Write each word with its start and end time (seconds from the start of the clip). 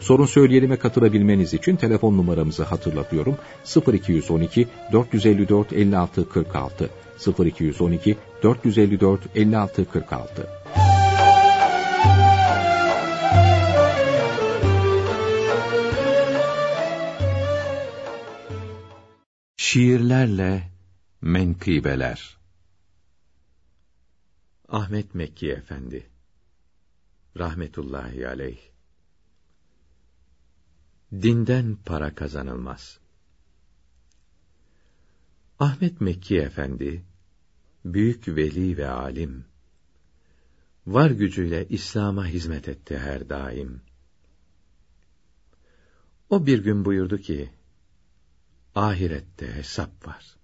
Sorun 0.00 0.26
söyleyelime 0.26 0.76
katılabilmeniz 0.76 1.54
için 1.54 1.76
telefon 1.76 2.16
numaramızı 2.16 2.62
hatırlatıyorum. 2.64 3.38
0212 3.92 4.68
454 4.92 5.72
56 5.72 6.28
46 6.28 6.90
0212 7.44 8.16
454 8.42 9.20
56 9.34 9.84
46 9.84 10.48
Şiirlerle 19.56 20.70
Menkıbeler. 21.20 22.36
Ahmet 24.68 25.14
Mekki 25.14 25.50
Efendi 25.50 26.06
Rahmetullahi 27.38 28.28
Aleyh 28.28 28.70
Dinden 31.12 31.76
para 31.76 32.14
kazanılmaz. 32.14 32.98
Ahmet 35.58 36.00
Mekki 36.00 36.38
Efendi, 36.38 37.04
büyük 37.84 38.28
veli 38.28 38.76
ve 38.76 38.88
alim, 38.88 39.44
var 40.86 41.10
gücüyle 41.10 41.68
İslam'a 41.68 42.26
hizmet 42.26 42.68
etti 42.68 42.98
her 42.98 43.28
daim. 43.28 43.82
O 46.28 46.46
bir 46.46 46.58
gün 46.58 46.84
buyurdu 46.84 47.18
ki, 47.18 47.50
ahirette 48.74 49.54
hesap 49.54 50.06
var. 50.06 50.36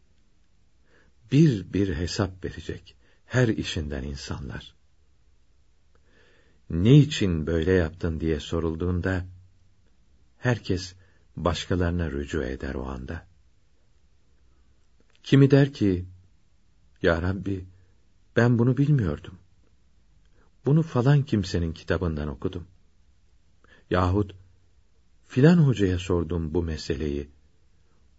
Bir 1.32 1.72
bir 1.72 1.94
hesap 1.94 2.44
verecek 2.44 2.96
her 3.24 3.48
işinden 3.48 4.02
insanlar. 4.02 4.74
Ne 6.70 6.98
için 6.98 7.46
böyle 7.46 7.72
yaptın 7.72 8.20
diye 8.20 8.40
sorulduğunda, 8.40 9.26
herkes 10.38 10.94
başkalarına 11.36 12.10
rücu 12.10 12.42
eder 12.42 12.74
o 12.74 12.86
anda. 12.86 13.26
Kimi 15.22 15.50
der 15.50 15.72
ki, 15.72 16.06
Ya 17.02 17.22
Rabbi, 17.22 17.66
ben 18.36 18.58
bunu 18.58 18.76
bilmiyordum. 18.76 19.38
Bunu 20.66 20.82
falan 20.82 21.22
kimsenin 21.22 21.72
kitabından 21.72 22.28
okudum. 22.28 22.66
Yahut, 23.90 24.34
filan 25.26 25.58
hocaya 25.58 25.98
sordum 25.98 26.54
bu 26.54 26.62
meseleyi. 26.62 27.30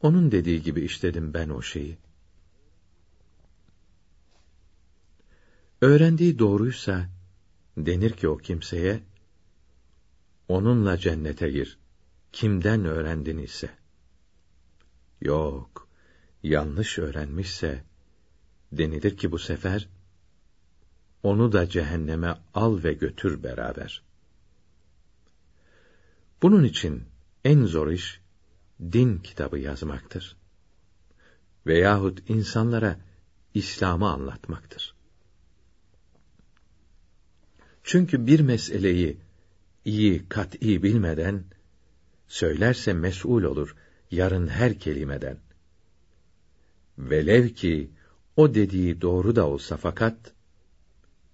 Onun 0.02 0.32
dediği 0.32 0.62
gibi 0.62 0.82
işledim 0.82 1.34
ben 1.34 1.50
o 1.50 1.62
şeyi. 1.62 1.98
Öğrendiği 5.82 6.40
doğruysa, 6.40 7.10
denir 7.78 8.12
ki 8.12 8.28
o 8.28 8.38
kimseye, 8.38 9.04
onunla 10.48 10.98
cennete 10.98 11.50
gir 11.50 11.78
kimden 12.38 12.86
öğrendin 12.86 13.38
ise. 13.38 13.70
Yok, 15.22 15.88
yanlış 16.44 17.00
öğrenmişse, 17.00 17.84
denilir 18.72 19.18
ki 19.18 19.32
bu 19.32 19.40
sefer, 19.40 19.90
onu 21.24 21.52
da 21.52 21.70
cehenneme 21.70 22.38
al 22.54 22.84
ve 22.84 22.94
götür 22.94 23.44
beraber. 23.44 24.04
Bunun 26.42 26.64
için 26.64 27.04
en 27.46 27.66
zor 27.66 27.88
iş, 27.88 28.22
din 28.82 29.18
kitabı 29.18 29.60
yazmaktır. 29.60 30.38
Veyahut 31.68 32.30
insanlara 32.30 33.00
İslam'ı 33.54 34.10
anlatmaktır. 34.10 34.96
Çünkü 37.84 38.28
bir 38.28 38.40
meseleyi 38.40 39.18
iyi, 39.86 40.30
kat'î 40.30 40.84
bilmeden, 40.84 41.57
söylerse 42.28 42.94
mesul 42.94 43.44
olur 43.44 43.76
yarın 44.12 44.48
her 44.48 44.80
kelimeden. 44.80 45.38
Velev 46.98 47.50
ki 47.50 47.92
o 48.36 48.56
dediği 48.56 49.02
doğru 49.02 49.36
da 49.36 49.48
olsa 49.48 49.78
fakat 49.78 50.34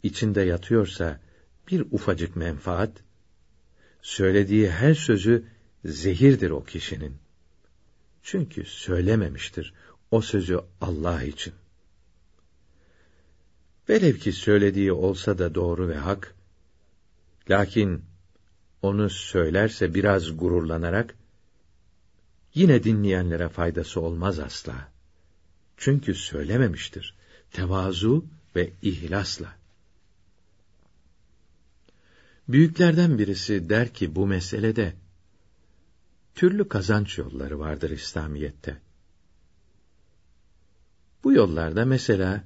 içinde 0.03 0.41
yatıyorsa 0.41 1.19
bir 1.67 1.81
ufacık 1.91 2.35
menfaat, 2.35 2.91
söylediği 4.01 4.69
her 4.69 4.93
sözü 4.93 5.45
zehirdir 5.85 6.49
o 6.49 6.63
kişinin. 6.63 7.17
Çünkü 8.23 8.65
söylememiştir 8.65 9.73
o 10.11 10.21
sözü 10.21 10.59
Allah 10.81 11.23
için. 11.23 11.53
Velev 13.89 14.15
ki 14.15 14.31
söylediği 14.31 14.91
olsa 14.91 15.37
da 15.37 15.55
doğru 15.55 15.89
ve 15.89 15.95
hak, 15.95 16.35
lakin 17.49 18.05
onu 18.83 19.09
söylerse 19.09 19.93
biraz 19.93 20.37
gururlanarak, 20.37 21.15
yine 22.53 22.83
dinleyenlere 22.83 23.49
faydası 23.49 24.01
olmaz 24.01 24.39
asla. 24.39 24.91
Çünkü 25.77 26.15
söylememiştir, 26.15 27.15
tevazu 27.51 28.25
ve 28.55 28.73
ihlasla. 28.81 29.55
Büyüklerden 32.47 33.17
birisi 33.17 33.69
der 33.69 33.93
ki 33.93 34.15
bu 34.15 34.27
meselede, 34.27 34.95
türlü 36.35 36.67
kazanç 36.67 37.17
yolları 37.17 37.59
vardır 37.59 37.89
İslamiyette. 37.89 38.77
Bu 41.23 41.33
yollarda 41.33 41.85
mesela 41.85 42.43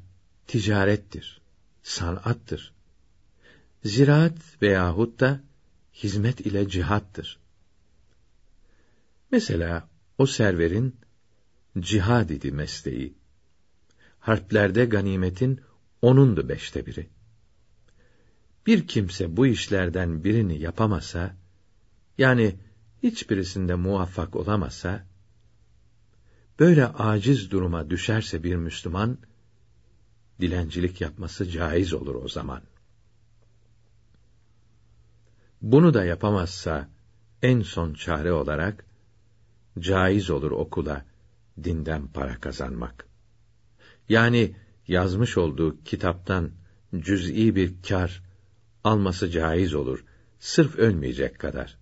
ticarettir, 0.47 1.41
sanattır, 1.83 2.73
ziraat 3.83 4.61
veyahut 4.61 5.19
da 5.19 5.46
hizmet 6.03 6.39
ile 6.39 6.69
cihattır. 6.69 7.39
Mesela 9.31 9.89
o 10.17 10.25
serverin 10.25 10.95
cihad 11.79 12.29
idi 12.29 12.51
mesleği. 12.51 13.13
Harplerde 14.19 14.85
ganimetin 14.85 15.61
onundu 16.01 16.49
beşte 16.49 16.85
biri. 16.85 17.09
Bir 18.65 18.87
kimse 18.87 19.37
bu 19.37 19.47
işlerden 19.47 20.23
birini 20.23 20.59
yapamasa, 20.59 21.35
yani 22.17 22.55
hiçbirisinde 23.03 23.75
muvaffak 23.75 24.35
olamasa, 24.35 25.07
böyle 26.59 26.87
aciz 26.87 27.51
duruma 27.51 27.89
düşerse 27.89 28.43
bir 28.43 28.55
Müslüman, 28.55 29.17
dilencilik 30.41 31.01
yapması 31.01 31.49
caiz 31.49 31.93
olur 31.93 32.15
o 32.15 32.27
zaman. 32.27 32.61
Bunu 35.61 35.93
da 35.93 36.05
yapamazsa 36.05 36.89
en 37.41 37.61
son 37.61 37.93
çare 37.93 38.31
olarak 38.31 38.85
caiz 39.79 40.29
olur 40.29 40.51
okula 40.51 41.05
dinden 41.63 42.07
para 42.07 42.39
kazanmak. 42.39 43.07
Yani 44.09 44.55
yazmış 44.87 45.37
olduğu 45.37 45.83
kitaptan 45.83 46.51
cüz'i 46.95 47.55
bir 47.55 47.73
kar 47.87 48.23
alması 48.83 49.29
caiz 49.29 49.73
olur 49.73 50.05
sırf 50.39 50.75
ölmeyecek 50.75 51.39
kadar. 51.39 51.77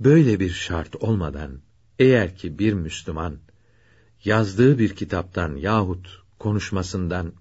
Böyle 0.00 0.40
bir 0.40 0.50
şart 0.50 0.96
olmadan 0.96 1.60
eğer 1.98 2.36
ki 2.36 2.58
bir 2.58 2.72
Müslüman 2.72 3.38
yazdığı 4.24 4.78
bir 4.78 4.96
kitaptan 4.96 5.56
yahut 5.56 6.22
konuşmasından 6.38 7.32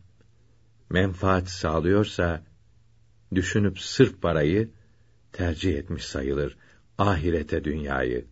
menfaat 0.89 1.49
sağlıyorsa 1.49 2.43
düşünüp 3.35 3.79
sırf 3.79 4.21
parayı 4.21 4.71
tercih 5.33 5.77
etmiş 5.77 6.05
sayılır 6.05 6.57
ahirete 6.97 7.63
dünyayı. 7.63 8.25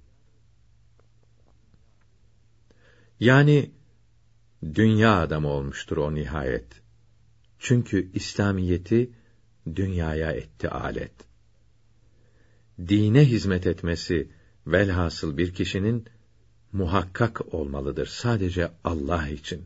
Yani 3.19 3.71
dünya 4.63 5.21
adamı 5.21 5.47
olmuştur 5.47 5.97
o 5.97 6.15
nihayet. 6.15 6.81
Çünkü 7.59 8.11
İslamiyeti 8.13 9.11
dünyaya 9.75 10.31
etti 10.31 10.69
alet. 10.69 11.13
Dine 12.87 13.25
hizmet 13.25 13.67
etmesi 13.67 14.31
velhasıl 14.67 15.37
bir 15.37 15.53
kişinin 15.53 16.05
muhakkak 16.71 17.53
olmalıdır 17.53 18.05
sadece 18.05 18.71
Allah 18.83 19.27
için. 19.27 19.65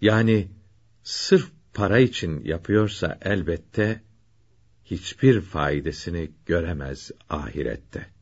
Yani 0.00 0.48
sırf 1.02 1.50
para 1.74 1.98
için 1.98 2.44
yapıyorsa 2.44 3.18
elbette 3.22 4.02
hiçbir 4.84 5.40
faydasını 5.40 6.28
göremez 6.46 7.10
ahirette. 7.30 8.14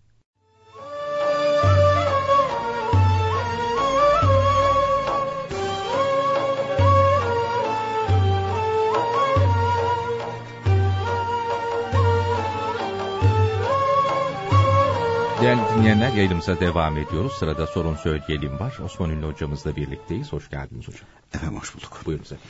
Değerli 15.43 15.61
dinleyenler 15.79 16.13
yayınımıza 16.13 16.61
devam 16.61 16.99
ediyoruz. 16.99 17.33
Sırada 17.33 17.67
sorun 17.67 17.97
söyleyelim 17.97 18.61
var. 18.61 18.79
Osman 18.85 19.11
Ünlü 19.11 19.27
hocamızla 19.27 19.77
birlikteyiz. 19.77 20.33
Hoş 20.33 20.51
geldiniz 20.51 20.89
hocam. 20.89 21.09
Efendim 21.35 21.59
hoş 21.59 21.75
bulduk. 21.75 22.01
Buyurun 22.07 22.25
efendim. 22.25 22.45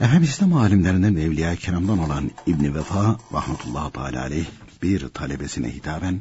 Efendim 0.00 0.22
İslam 0.22 0.52
alimlerinden 0.52 1.16
ve 1.16 1.22
Evliya 1.22 1.56
Keram'dan 1.56 1.98
olan 1.98 2.30
İbni 2.46 2.74
Vefa 2.74 3.18
rahmetullahi 3.32 3.92
teala 3.92 4.20
aleyh 4.20 4.46
bir 4.82 5.08
talebesine 5.08 5.74
hitaben 5.74 6.20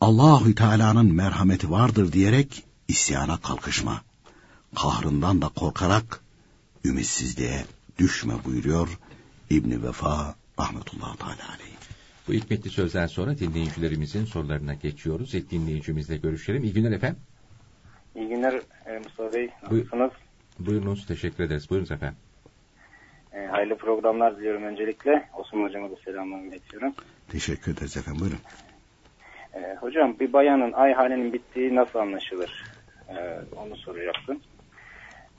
Allahü 0.00 0.54
Teala'nın 0.54 1.14
merhameti 1.14 1.70
vardır 1.70 2.12
diyerek 2.12 2.64
isyana 2.88 3.40
kalkışma. 3.40 4.02
Kahrından 4.74 5.42
da 5.42 5.48
korkarak 5.48 6.20
ümitsizliğe 6.84 7.64
düşme 7.98 8.34
buyuruyor 8.44 8.98
İbni 9.50 9.82
Vefa 9.82 10.34
rahmetullahi 10.60 11.18
teala 11.18 11.48
aleyh. 11.54 11.74
Bu 12.28 12.32
hikmetli 12.32 12.70
sözden 12.70 13.06
sonra 13.06 13.38
dinleyicilerimizin 13.38 14.24
sorularına 14.24 14.74
geçiyoruz. 14.74 15.34
İlk 15.34 15.50
dinleyicimizle 15.50 16.16
görüşelim. 16.16 16.64
İyi 16.64 16.72
günler 16.72 16.92
efendim. 16.92 17.18
İyi 18.16 18.28
günler 18.28 18.52
e, 18.86 18.98
Mustafa 18.98 19.32
Bey. 19.32 19.50
Nasılsınız? 19.62 20.10
Buyurunuz. 20.58 21.06
Teşekkür 21.06 21.44
ederiz. 21.44 21.70
Buyurunuz 21.70 21.90
efendim. 21.90 22.18
E, 23.34 23.46
hayırlı 23.46 23.76
programlar 23.76 24.36
diliyorum 24.36 24.62
öncelikle. 24.62 25.28
Osman 25.38 25.62
Hocam'a 25.62 25.90
da 25.90 25.96
selamlarımı 26.04 26.46
iletiyorum. 26.46 26.94
Teşekkür 27.28 27.72
ederiz 27.72 27.96
efendim 27.96 28.20
buyurun. 28.20 28.38
E, 29.54 29.74
hocam 29.74 30.16
bir 30.20 30.32
bayanın 30.32 30.72
ay 30.72 30.92
halinin 30.92 31.32
bittiği 31.32 31.74
nasıl 31.74 31.98
anlaşılır? 31.98 32.64
E, 33.08 33.14
onu 33.56 33.76
soracaktım. 33.76 34.40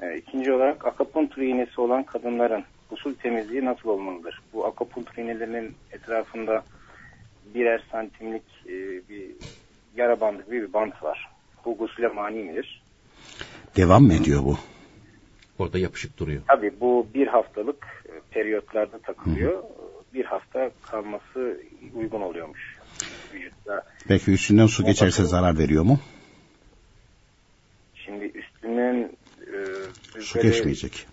E, 0.02 0.18
ikinci 0.18 0.54
olarak 0.54 0.86
akupunktur 0.88 1.42
iğnesi 1.42 1.82
olan 1.82 2.04
kadınların 2.04 2.64
usul 2.92 3.14
temizliği 3.16 3.66
nasıl 3.66 3.90
olmalıdır? 3.90 4.42
Bu 4.54 4.66
akupunktur 4.66 5.24
iğnelerinin 5.24 5.76
etrafında 5.92 6.64
birer 7.56 7.84
santimlik 7.92 8.44
e, 8.66 8.74
bir 9.10 9.32
yara 9.96 10.20
bandı 10.20 10.46
gibi 10.46 10.62
bir 10.62 10.74
bant 10.74 11.04
var. 11.04 11.30
Bu 11.66 11.78
gusüle 11.78 12.08
mani 12.08 12.44
midir? 12.44 12.84
Devam 13.76 14.04
mı 14.04 14.14
ediyor 14.14 14.44
bu? 14.44 14.58
Orada 15.60 15.80
yapışık 15.80 16.18
duruyor. 16.18 16.42
Tabii 16.48 16.74
bu 16.80 17.08
bir 17.14 17.28
haftalık 17.28 18.04
e, 18.10 18.12
periyotlarda 18.32 19.00
takılıyor. 19.00 19.64
Bir 20.14 20.26
hafta 20.26 20.72
kalması 20.82 21.62
uygun 21.96 22.22
oluyormuş 22.22 22.78
vücutta. 23.34 23.84
Peki 24.08 24.32
üstünden 24.32 24.66
su 24.66 24.86
geçerse 24.86 25.24
zarar 25.24 25.58
veriyor 25.58 25.84
mu? 25.84 26.00
Şimdi 27.96 28.26
üstünün 28.26 29.18
e, 30.16 30.22
Su 30.22 30.42
geçmeyecek. 30.42 31.08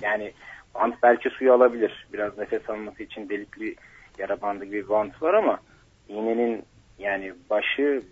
Yani 0.00 0.32
bant 0.74 0.94
belki 1.02 1.30
suyu 1.30 1.52
alabilir. 1.52 2.06
Biraz 2.12 2.38
nefes 2.38 2.70
alması 2.70 3.02
için 3.02 3.28
delikli 3.28 3.74
yara 4.18 4.40
bandı 4.40 4.64
gibi 4.64 4.84
bir 4.84 4.88
bant 4.88 5.22
var 5.22 5.34
ama 5.34 5.60
iğnenin 6.08 6.62
yani 6.98 7.32
başı 7.50 8.02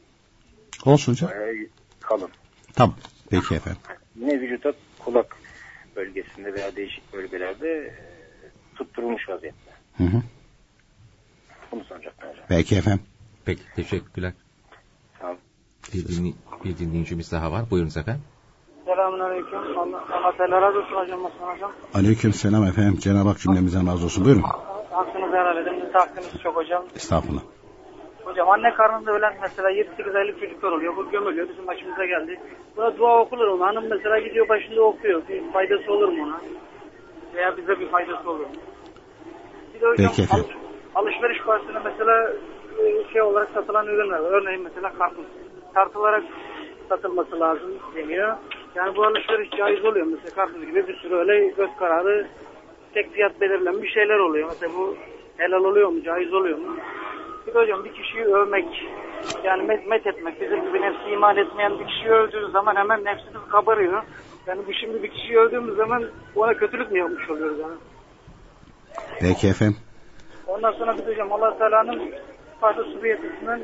Olsun 0.85 1.17
bayağı 1.29 1.55
kalın. 2.01 2.31
Tamam. 2.75 2.97
Peki 3.31 3.55
efendim. 3.55 3.81
Yine 4.17 4.41
vücuda 4.41 4.73
kulak 5.07 5.37
bölgesinde 5.97 6.55
veya 6.55 6.77
değişik 6.77 7.13
bölgelerde 7.13 7.69
e, 7.69 7.93
tutturulmuş 8.77 9.29
vaziyette. 9.29 9.71
Hı 9.97 10.05
hı. 10.05 10.23
Bunu 11.73 11.85
soracaktım 11.85 12.29
hocam. 12.31 12.45
Peki 12.49 12.77
efendim. 12.77 13.03
Peki 13.45 13.63
teşekkürler. 13.77 14.33
Sağ 15.21 15.27
olun. 15.27 15.39
Bir, 15.95 16.05
dinley- 16.09 16.35
bir 16.65 16.79
dinleyicimiz 16.79 17.33
daha 17.33 17.53
var. 17.53 17.71
Buyurunuz 17.71 17.97
efendim. 17.97 18.23
Selamun 18.85 19.21
aleyküm. 19.21 19.79
Allah, 19.79 20.05
Allah 20.13 20.37
Teala 20.37 20.63
razı 20.63 20.79
olsun 20.79 20.97
hocam 20.97 21.25
Osman 21.25 21.55
hocam. 21.55 21.73
Aleyküm 21.95 22.33
selam 22.33 22.65
efendim. 22.65 22.99
Cenab-ı 22.99 23.29
Hak 23.29 23.39
cümlemizden 23.39 23.87
razı 23.87 24.05
olsun. 24.05 24.25
Buyurun. 24.25 24.43
Hakkınızı 24.91 25.37
helal 25.37 25.57
edin. 25.57 25.93
Hakkınız 25.93 26.43
çok 26.43 26.57
hocam. 26.57 26.85
Estağfurullah. 26.97 27.43
Hocam 28.27 28.51
anne 28.51 28.75
karnında 28.75 29.13
ölen 29.13 29.35
mesela 29.43 29.71
7-8 29.71 30.19
aylık 30.19 30.41
çocuklar 30.41 30.73
oluyor. 30.73 30.97
Bu 30.97 31.11
gömülüyor. 31.11 31.49
Bizim 31.49 31.67
başımıza 31.67 32.05
geldi. 32.05 32.41
Buna 32.77 32.99
dua 32.99 33.21
okulur 33.21 33.49
mu? 33.49 33.67
Hanım 33.67 33.85
mesela 33.91 34.19
gidiyor 34.19 34.49
başında 34.49 34.83
okuyor. 34.83 35.23
Bir 35.29 35.53
faydası 35.53 35.93
olur 35.93 36.09
mu 36.09 36.25
ona? 36.25 36.41
Veya 37.35 37.57
bize 37.57 37.81
bir 37.81 37.89
faydası 37.89 38.31
olur 38.31 38.41
mu? 38.41 38.47
Bir 39.75 39.81
de 39.81 39.87
hocam 39.87 40.13
Peki 40.17 40.29
al- 40.35 41.03
alışveriş 41.03 41.43
parasında 41.43 41.81
mesela 41.85 42.33
e, 42.83 43.13
şey 43.13 43.23
olarak 43.23 43.49
satılan 43.55 43.87
ürünler 43.87 44.19
var. 44.19 44.31
Örneğin 44.33 44.63
mesela 44.63 44.93
karpuz. 44.99 45.25
Tartılarak 45.75 46.25
satılması 46.89 47.41
lazım 47.41 47.71
deniyor. 47.95 48.37
Yani 48.75 48.97
bu 48.97 49.05
alışveriş 49.05 49.51
caiz 49.51 49.85
oluyor. 49.85 50.07
Mesela 50.07 50.35
karpuz 50.35 50.67
gibi 50.67 50.89
bir 50.89 50.97
sürü 50.97 51.15
öyle 51.15 51.47
göz 51.49 51.71
kararı 51.79 52.27
tek 52.95 53.13
fiyat 53.13 53.41
belirlenmiş 53.41 53.93
şeyler 53.95 54.19
oluyor. 54.19 54.49
Mesela 54.49 54.73
bu 54.79 54.97
helal 55.37 55.65
oluyor 55.65 55.89
mu? 55.89 56.03
Caiz 56.03 56.35
oluyor 56.35 56.59
mu? 56.59 56.77
Bir 57.47 57.55
hocam 57.55 57.85
bir 57.85 57.93
kişiyi 57.93 58.25
övmek, 58.25 58.67
yani 59.45 59.63
met, 59.63 59.87
met 59.87 60.07
etmek, 60.07 60.41
bizim 60.41 60.67
gibi 60.67 60.81
nefsi 60.81 61.11
iman 61.11 61.37
etmeyen 61.37 61.79
bir 61.79 61.87
kişiyi 61.87 62.11
övdüğünüz 62.11 62.53
zaman 62.53 62.77
hemen 62.77 63.05
nefsimiz 63.05 63.49
kabarıyor. 63.49 64.03
Yani 64.47 64.61
bu 64.67 64.73
şimdi 64.73 65.03
bir 65.03 65.11
kişiyi 65.11 65.39
övdüğümüz 65.39 65.77
zaman 65.77 66.05
ona 66.37 66.55
kötülük 66.55 66.93
mü 66.93 66.99
yapmış 66.99 67.31
oluyoruz 67.31 67.59
yani? 67.59 67.75
Peki 69.21 69.49
efendim. 69.49 69.77
Ondan 70.47 70.73
sonra 70.73 70.99
bir 70.99 71.07
hocam 71.07 71.33
allah 71.33 71.59
Teala'nın 71.59 72.13
sıfatı 72.55 72.85
subiyetisinden 72.85 73.61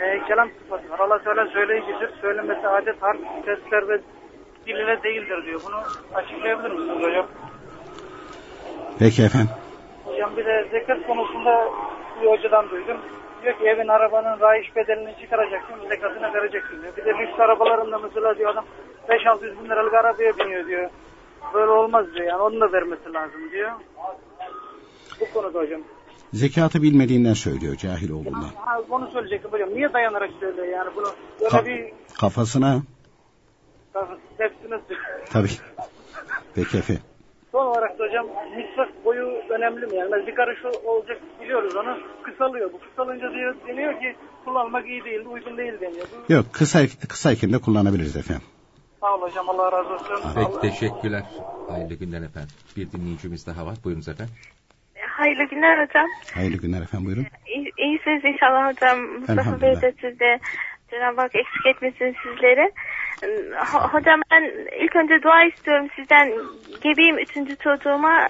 e, 0.00 0.20
kelam 0.28 0.48
sıfatı 0.62 0.90
var. 0.90 0.98
allah 0.98 1.22
Teala 1.22 1.46
söyleyicidir. 1.46 2.10
Söylemesi 2.20 2.68
adet, 2.68 3.02
harf, 3.02 3.18
sesler 3.44 3.88
ve 3.88 4.00
dil 4.66 4.76
ile 4.76 5.02
değildir 5.02 5.44
diyor. 5.46 5.60
Bunu 5.66 5.80
açıklayabilir 6.14 6.70
misiniz 6.70 7.02
hocam? 7.02 7.26
Peki 8.98 9.22
efendim. 9.22 9.50
Hocam 10.04 10.36
bir 10.36 10.44
de 10.44 10.68
zekat 10.70 11.06
konusunda 11.06 11.68
bir 12.22 12.26
hocadan 12.26 12.70
duydum. 12.70 12.96
Diyor 13.42 13.58
ki 13.58 13.64
evin 13.64 13.88
arabanın 13.88 14.40
rayiç 14.40 14.76
bedelini 14.76 15.14
çıkaracaksın, 15.20 15.74
zekatını 15.88 16.34
vereceksin 16.34 16.82
diyor. 16.82 16.96
Bir 16.96 17.04
de 17.04 17.10
lüks 17.10 17.40
arabalarında 17.40 17.98
mesela 17.98 18.38
diyor 18.38 18.50
adam 18.50 18.64
5-600 19.08 19.64
bin 19.64 19.70
liralık 19.70 19.94
arabaya 19.94 20.38
biniyor 20.38 20.66
diyor. 20.66 20.90
Böyle 21.54 21.70
olmaz 21.70 22.06
diyor 22.14 22.26
yani 22.26 22.42
onu 22.42 22.60
da 22.60 22.72
vermesi 22.72 23.12
lazım 23.12 23.50
diyor. 23.52 23.70
Bu 25.20 25.24
konuda 25.34 25.58
hocam. 25.58 25.80
Zekatı 26.32 26.82
bilmediğinden 26.82 27.32
söylüyor 27.32 27.76
cahil 27.76 28.10
olduğundan. 28.10 28.50
Ha, 28.64 28.80
bunu 28.90 29.10
söyleyecektim 29.10 29.52
hocam. 29.52 29.68
Niye 29.74 29.92
dayanarak 29.92 30.30
söylüyor 30.40 30.66
yani 30.66 30.90
bunu? 30.96 31.06
Böyle 31.40 31.56
Ka- 31.56 31.66
bir 31.66 31.92
kafasına 32.20 32.82
hepsini 34.38 34.80
tabii. 35.32 35.48
Peki 36.54 36.78
efendim. 36.78 37.02
Son 37.54 37.66
olarak 37.66 37.98
da 37.98 38.04
hocam 38.04 38.26
misvak 38.56 39.04
boyu 39.04 39.26
önemli 39.48 39.86
mi? 39.86 39.96
Yani 39.96 40.26
bir 40.26 40.34
karış 40.34 40.64
olacak 40.84 41.18
biliyoruz 41.40 41.76
onu. 41.76 41.98
Kısalıyor. 42.22 42.72
Bu 42.72 42.78
kısalınca 42.80 43.32
diyor, 43.34 43.54
deniyor 43.68 44.00
ki 44.00 44.16
kullanmak 44.44 44.86
iyi 44.88 45.04
değil, 45.04 45.26
uygun 45.26 45.56
değil 45.58 45.72
deniyor. 45.80 46.06
Bu, 46.28 46.32
Yok 46.32 46.44
kısa 46.52 46.78
kısayken 47.08 47.52
de 47.52 47.58
kullanabiliriz 47.58 48.16
efendim. 48.16 48.42
sağ 49.00 49.14
ol 49.14 49.20
hocam 49.20 49.48
Allah 49.50 49.72
razı 49.72 49.94
olsun. 49.94 50.06
Peki 50.34 50.46
Allah- 50.46 50.60
teşekkürler. 50.60 51.22
Hayırlı 51.68 51.94
günler 51.94 52.22
efendim. 52.22 52.50
Bir 52.76 52.92
dinleyicimiz 52.92 53.46
daha 53.46 53.66
var. 53.66 53.74
Buyurunuz 53.84 54.08
efendim. 54.08 54.34
Hayırlı 55.08 55.44
günler 55.44 55.86
hocam. 55.86 56.06
Hayırlı 56.34 56.56
günler 56.56 56.82
efendim 56.82 57.06
buyurun. 57.06 57.26
İyi, 57.46 57.72
iyisiniz 57.78 58.24
inşallah 58.24 58.72
hocam. 58.72 58.98
Mustafa 59.00 59.60
Bey 59.60 59.80
de 59.80 59.94
siz 60.00 60.20
de 60.20 60.38
Cenab-ı 60.90 61.20
Hak 61.20 61.34
eksik 61.34 61.66
etmesin 61.66 62.16
sizleri. 62.22 62.72
Ho- 63.56 63.88
Hocam 63.88 64.20
ben 64.30 64.42
ilk 64.84 64.96
önce 64.96 65.22
dua 65.22 65.44
istiyorum 65.44 65.88
sizden. 65.96 66.32
Gebeyim 66.82 67.18
üçüncü 67.18 67.56
çocuğuma 67.56 68.28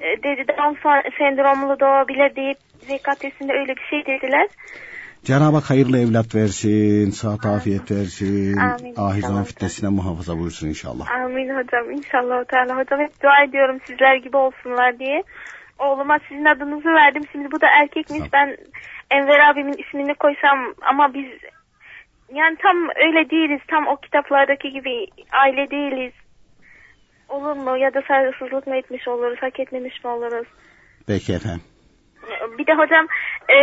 e, 0.00 0.22
dedi 0.22 0.44
Down 0.48 0.88
sendromlu 1.18 1.80
doğabilir 1.80 2.36
deyip 2.36 2.58
zekatesinde 2.86 3.52
öyle 3.52 3.76
bir 3.76 3.86
şey 3.90 4.06
dediler. 4.06 4.46
Cenab-ı 5.24 5.56
Hak 5.56 5.70
hayırlı 5.70 5.98
evlat 5.98 6.34
versin, 6.34 7.10
sıhhat 7.10 7.46
afiyet 7.46 7.90
versin, 7.90 8.56
Amin. 8.56 8.94
ahiz 8.96 9.20
zaman 9.20 9.34
Tamam. 9.34 9.44
fitnesinden 9.44 9.92
muhafaza 9.92 10.38
buyursun 10.38 10.68
inşallah. 10.68 11.10
Amin 11.10 11.48
hocam 11.48 11.90
inşallah 11.90 12.44
Teala 12.44 12.76
hocam 12.78 13.00
hep 13.00 13.22
dua 13.22 13.42
ediyorum 13.44 13.78
sizler 13.86 14.16
gibi 14.16 14.36
olsunlar 14.36 14.98
diye. 14.98 15.22
Oğluma 15.78 16.18
sizin 16.28 16.44
adınızı 16.44 16.88
verdim. 16.88 17.22
Şimdi 17.32 17.52
bu 17.52 17.60
da 17.60 17.66
erkekmiş. 17.80 18.32
Ben 18.32 18.56
Enver 19.10 19.40
abimin 19.50 19.72
ismini 19.88 20.14
koysam 20.14 20.74
ama 20.82 21.14
biz 21.14 21.26
yani 22.32 22.56
tam 22.56 22.88
öyle 22.96 23.30
değiliz. 23.30 23.60
Tam 23.68 23.86
o 23.86 23.96
kitaplardaki 23.96 24.72
gibi 24.72 25.06
aile 25.32 25.70
değiliz. 25.70 26.12
Olur 27.28 27.56
mu? 27.56 27.76
Ya 27.76 27.94
da 27.94 28.02
saygısızlık 28.08 28.66
mı 28.66 28.76
etmiş 28.76 29.08
oluruz? 29.08 29.38
Hak 29.40 29.60
etmemiş 29.60 30.04
mi 30.04 30.10
oluruz? 30.10 30.46
Peki 31.06 31.32
efendim. 31.32 31.62
Bir 32.58 32.66
de 32.66 32.74
hocam 32.74 33.06
e, 33.50 33.56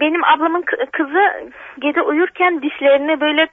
benim 0.00 0.24
ablamın 0.24 0.62
kı- 0.62 0.90
kızı 0.90 1.50
gece 1.78 2.02
uyurken 2.02 2.62
dişlerini 2.62 3.20
böyle 3.20 3.48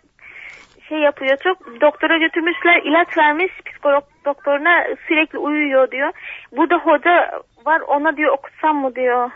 şey 0.89 0.97
yapıyor 0.97 1.37
çok 1.43 1.81
doktora 1.81 2.17
götürmüşler 2.17 2.81
ilaç 2.83 3.17
vermiş 3.17 3.51
psikolog 3.65 4.03
doktoruna 4.25 4.85
sürekli 5.07 5.37
uyuyor 5.37 5.91
diyor. 5.91 6.11
Burada 6.51 6.75
hoca 6.77 7.41
var 7.65 7.79
ona 7.79 8.17
diyor 8.17 8.33
okutsam 8.33 8.77
mı 8.77 8.95
diyor. 8.95 9.31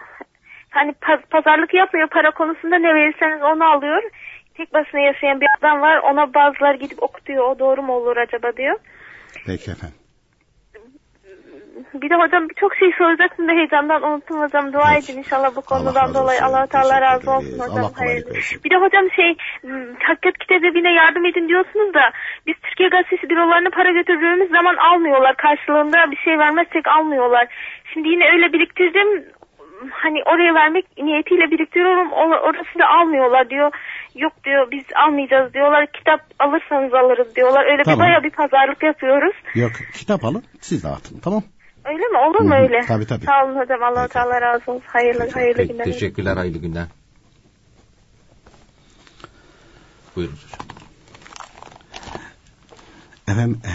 Hani 0.69 0.93
pazarlık 1.31 1.74
yapmıyor 1.74 2.08
para 2.08 2.31
konusunda 2.31 2.77
ne 2.77 2.96
verirseniz 2.96 3.41
onu 3.43 3.65
alıyor. 3.65 4.03
Tek 4.59 4.73
başına 4.73 4.99
yaşayan 4.99 5.41
bir 5.41 5.47
adam 5.59 5.81
var 5.81 5.97
ona 5.97 6.33
bazılar 6.33 6.73
gidip 6.73 7.03
okutuyor 7.03 7.49
o 7.49 7.59
doğru 7.59 7.81
mu 7.83 7.93
olur 7.93 8.17
acaba 8.17 8.57
diyor. 8.57 8.75
Peki 9.45 9.71
efendim. 9.71 9.97
Bir 11.93 12.09
de 12.09 12.15
hocam 12.15 12.49
birçok 12.49 12.75
şey 12.75 12.91
soracaktım 12.97 13.47
da 13.47 13.51
heyecandan 13.51 14.03
unuttum 14.03 14.39
hocam. 14.41 14.73
Dua 14.73 14.93
evet. 14.93 15.09
edin 15.09 15.17
inşallah 15.17 15.55
bu 15.55 15.61
konudan 15.61 15.95
Allah 15.95 16.13
dolayı. 16.13 16.43
Allah 16.43 16.67
Teala 16.67 17.01
razı 17.01 17.31
olsun 17.31 17.59
hocam. 17.59 17.77
Allah 17.77 17.91
Hayırlı. 17.95 18.33
Bir 18.63 18.69
de 18.69 18.75
hocam 18.75 19.05
şey 19.15 19.35
Hakikat 20.03 20.37
Kitap 20.37 20.85
yardım 20.95 21.25
edin 21.25 21.47
diyorsunuz 21.49 21.93
da 21.93 22.11
biz 22.47 22.55
Türkiye 22.63 22.89
Gazetesi 22.89 23.29
bürolarına 23.29 23.69
para 23.69 23.91
götürdüğümüz 23.91 24.49
zaman 24.51 24.75
almıyorlar. 24.75 25.35
Karşılığında 25.35 26.11
bir 26.11 26.17
şey 26.17 26.37
vermezsek 26.37 26.87
almıyorlar. 26.87 27.47
Şimdi 27.93 28.09
yine 28.09 28.31
öyle 28.33 28.53
biriktirdim 28.53 29.25
hani 29.91 30.23
oraya 30.23 30.53
vermek 30.53 30.85
niyetiyle 30.97 31.51
biriktiriyorum 31.51 32.11
orası 32.11 32.79
da 32.79 32.87
almıyorlar 32.87 33.49
diyor. 33.49 33.71
Yok 34.19 34.33
diyor 34.45 34.71
biz 34.71 34.83
almayacağız 35.05 35.53
diyorlar. 35.53 35.88
Kitap 35.91 36.21
alırsanız 36.39 36.93
alırız 36.93 37.35
diyorlar. 37.35 37.71
Öyle 37.71 37.83
tamam. 37.83 37.99
bir 37.99 38.03
baya 38.03 38.23
bir 38.23 38.29
pazarlık 38.29 38.83
yapıyoruz. 38.83 39.35
Yok 39.55 39.71
kitap 39.93 40.25
alın 40.25 40.43
siz 40.61 40.83
dağıtın 40.83 41.19
tamam. 41.19 41.43
Öyle 41.85 42.05
mi? 42.07 42.17
Olur 42.17 42.39
mu 42.39 42.55
öyle? 42.55 42.85
Tabii 42.88 43.07
tabii. 43.07 43.25
Sağ 43.25 43.45
olun 43.45 43.55
hocam. 43.59 43.83
Allah 43.83 43.99
evet. 44.01 44.11
Teala 44.11 44.41
razı 44.41 44.71
olsun. 44.71 44.83
Hayırlı, 44.88 45.19
Peki, 45.19 45.33
hayırlı 45.33 45.63
günler. 45.63 45.85
Teşekkürler. 45.85 46.38
Hayırlı 46.38 46.57
günler. 46.57 46.85
Buyurun 50.15 50.33
hocam. 50.33 50.67
Efendim 53.27 53.61
e, 53.65 53.73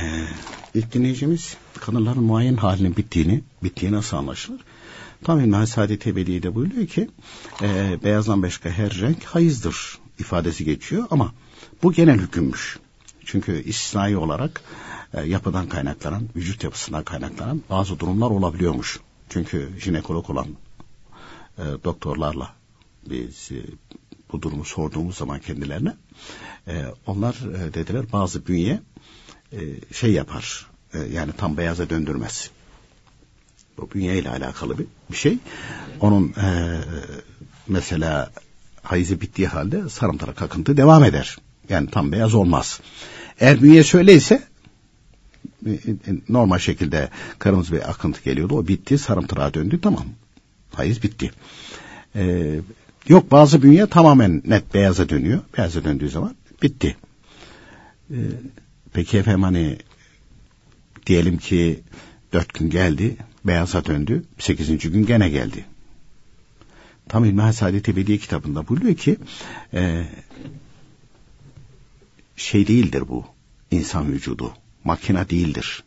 ilk 0.79 0.93
dinleyicimiz 0.93 1.57
kanalların 1.81 2.23
muayyen 2.23 2.57
halinin 2.57 2.97
bittiğini, 2.97 3.41
bittiği 3.63 3.93
nasıl 3.93 4.17
anlaşılır? 4.17 4.61
Tam 5.25 5.41
İlmihal 5.41 5.67
Saadet 5.67 6.07
Ebedi'de 6.07 6.55
buyuruyor 6.55 6.87
ki 6.87 7.09
e, 7.63 7.99
beyazdan 8.05 8.43
başka 8.43 8.71
her 8.71 8.91
renk 8.91 9.25
hayızdır 9.25 9.99
ifadesi 10.19 10.65
geçiyor 10.65 11.07
ama 11.11 11.35
bu 11.83 11.93
genel 11.93 12.19
hükümmüş. 12.19 12.79
Çünkü 13.25 13.63
istisnai 13.63 14.17
olarak 14.17 14.63
e, 15.15 15.23
yapıdan 15.23 15.69
kaynaklanan, 15.69 16.29
vücut 16.37 16.65
yapısından 16.65 17.05
kaynaklanan 17.05 17.63
bazı 17.71 17.99
durumlar 17.99 18.31
olabiliyormuş. 18.31 19.01
Çünkü 19.29 19.69
jinekolog 19.79 20.31
olan 20.31 20.47
e, 21.59 21.63
doktorlarla 21.85 22.55
biz 23.11 23.51
e, 23.53 23.59
bu 24.33 24.43
durumu 24.43 24.65
sorduğumuz 24.65 25.17
zaman 25.17 25.41
kendilerine 25.41 25.97
e, 26.69 26.85
onlar 27.07 27.35
e, 27.35 27.75
dediler 27.75 28.05
bazı 28.13 28.47
bünye 28.47 28.81
e, 29.53 29.59
şey 29.93 30.13
yapar 30.13 30.67
e, 30.95 30.99
yani 30.99 31.33
tam 31.37 31.57
beyaza 31.57 31.91
döndürmez. 31.91 32.51
Bu 33.79 33.91
bünye 33.95 34.19
ile 34.19 34.31
alakalı 34.31 34.79
bir, 34.79 34.87
bir 35.11 35.17
şey. 35.17 35.39
Onun 36.01 36.29
e, 36.29 36.79
mesela 37.69 38.31
hayızı 38.85 39.21
bittiği 39.21 39.49
halde 39.49 39.89
sarımtırak 39.89 40.43
akıntı 40.43 40.77
devam 40.77 41.05
eder. 41.05 41.37
Yani 41.69 41.91
tam 41.91 42.13
beyaz 42.13 42.35
olmaz. 42.35 42.81
Eğer 43.41 43.63
bünye 43.63 43.85
şöyleyse 43.85 44.43
e, 45.67 45.71
e, 45.71 45.97
normal 46.29 46.59
şekilde 46.59 47.09
kırmızı 47.39 47.73
bir 47.73 47.91
akıntı 47.91 48.23
geliyordu. 48.23 48.55
O 48.55 48.69
bitti, 48.69 48.99
sarımtırağa 48.99 49.55
döndü. 49.55 49.81
Tamam. 49.83 50.05
Hayız 50.75 51.03
bitti. 51.03 51.31
Ee, 52.17 52.61
yok 53.09 53.31
bazı 53.31 53.63
bünye 53.63 53.87
tamamen 53.87 54.43
net 54.47 54.75
beyaza 54.75 55.09
dönüyor. 55.09 55.41
Beyaza 55.59 55.85
döndüğü 55.85 56.09
zaman 56.09 56.35
bitti. 56.63 56.97
Ee, 58.11 58.17
peki 58.93 59.19
efendim 59.19 59.43
hani 59.43 59.79
diyelim 61.07 61.39
ki 61.39 61.81
dört 62.33 62.55
gün 62.55 62.71
geldi, 62.71 63.17
beyaza 63.45 63.85
döndü. 63.85 64.25
Sekizinci 64.39 64.91
gün 64.91 65.07
gene 65.07 65.29
geldi. 65.29 65.65
Tam 67.09 67.25
İlmihal 67.25 67.53
Saadet 67.53 67.89
Ebediye 67.89 68.19
kitabında 68.19 68.69
buyuruyor 68.69 68.97
ki 68.97 69.17
e, 69.75 70.05
şey 72.37 72.67
değildir 72.67 73.05
bu 73.09 73.25
insan 73.71 74.13
vücudu. 74.13 74.53
Makina 74.85 75.31
değildir. 75.31 75.85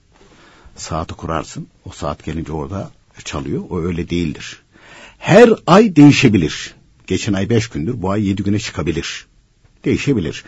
Saati 0.75 1.13
kurarsın. 1.13 1.67
O 1.85 1.91
saat 1.91 2.25
gelince 2.25 2.51
orada 2.51 2.91
çalıyor. 3.23 3.63
O 3.69 3.81
öyle 3.81 4.09
değildir. 4.09 4.63
Her 5.17 5.49
ay 5.67 5.95
değişebilir. 5.95 6.75
Geçen 7.07 7.33
ay 7.33 7.49
beş 7.49 7.67
gündür. 7.67 8.01
Bu 8.01 8.11
ay 8.11 8.27
yedi 8.27 8.43
güne 8.43 8.59
çıkabilir. 8.59 9.27
Değişebilir. 9.85 10.43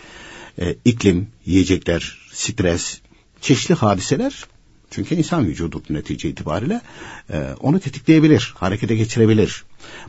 Ee, 0.59 0.75
iklim, 0.85 1.27
yiyecekler, 1.45 2.17
stres, 2.33 3.01
çeşitli 3.41 3.75
hadiseler 3.75 4.45
çünkü 4.89 5.15
insan 5.15 5.45
vücudu 5.45 5.83
netice 5.89 6.29
itibariyle 6.29 6.81
e, 7.29 7.49
onu 7.59 7.79
tetikleyebilir, 7.79 8.53
harekete 8.57 8.95
geçirebilir. 8.95 9.65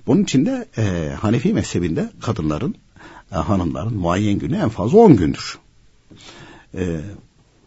Bunun 0.06 0.22
için 0.22 0.46
de 0.46 0.68
e, 0.78 1.14
Hanefi 1.20 1.54
mezhebinde 1.54 2.10
kadınların, 2.20 2.74
e, 3.32 3.34
hanımların 3.34 3.94
muayyen 3.94 4.38
günü 4.38 4.56
en 4.56 4.68
fazla 4.68 4.98
10 4.98 5.16
gündür. 5.16 5.58
E, 6.74 7.00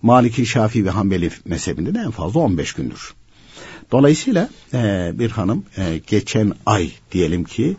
Maliki, 0.02 0.46
Şafii 0.46 0.86
ve 0.86 0.90
Hanbeli 0.90 1.32
mezhebinde 1.46 1.96
de 1.96 2.00
en 2.00 2.12
fazla 2.12 2.40
15 2.40 2.74
gündür. 2.74 3.14
Dolayısıyla 3.92 4.50
e, 4.74 5.12
bir 5.14 5.32
hanım 5.32 5.66
e, 5.78 6.02
geçen 6.08 6.54
ay 6.66 6.92
diyelim 7.12 7.44
ki 7.44 7.78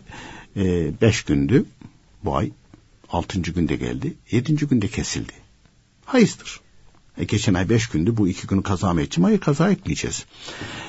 5 0.55 1.19
e, 1.19 1.23
gündü, 1.27 1.65
bu 2.23 2.35
ay 2.35 2.51
6. 3.09 3.41
günde 3.41 3.75
geldi, 3.75 4.13
7. 4.31 4.55
günde 4.55 4.87
kesildi. 4.87 5.33
Hayızdır. 6.05 6.59
E, 7.17 7.23
geçen 7.23 7.53
ay 7.53 7.69
beş 7.69 7.87
gündü 7.87 8.17
bu 8.17 8.27
iki 8.27 8.47
günü 8.47 8.63
kaza 8.63 8.93
mı 8.93 9.01
edeceğim? 9.01 9.25
Hayır 9.25 9.39
kaza 9.39 9.71
etmeyeceğiz. 9.71 10.25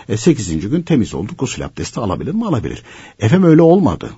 E, 0.08 0.16
sekizinci 0.16 0.68
gün 0.68 0.82
temiz 0.82 1.14
oldu 1.14 1.32
gusül 1.38 1.64
abdesti 1.64 2.00
alabilir 2.00 2.34
mi? 2.34 2.46
Alabilir. 2.46 2.82
Efendim 3.18 3.48
öyle 3.48 3.62
olmadı. 3.62 4.10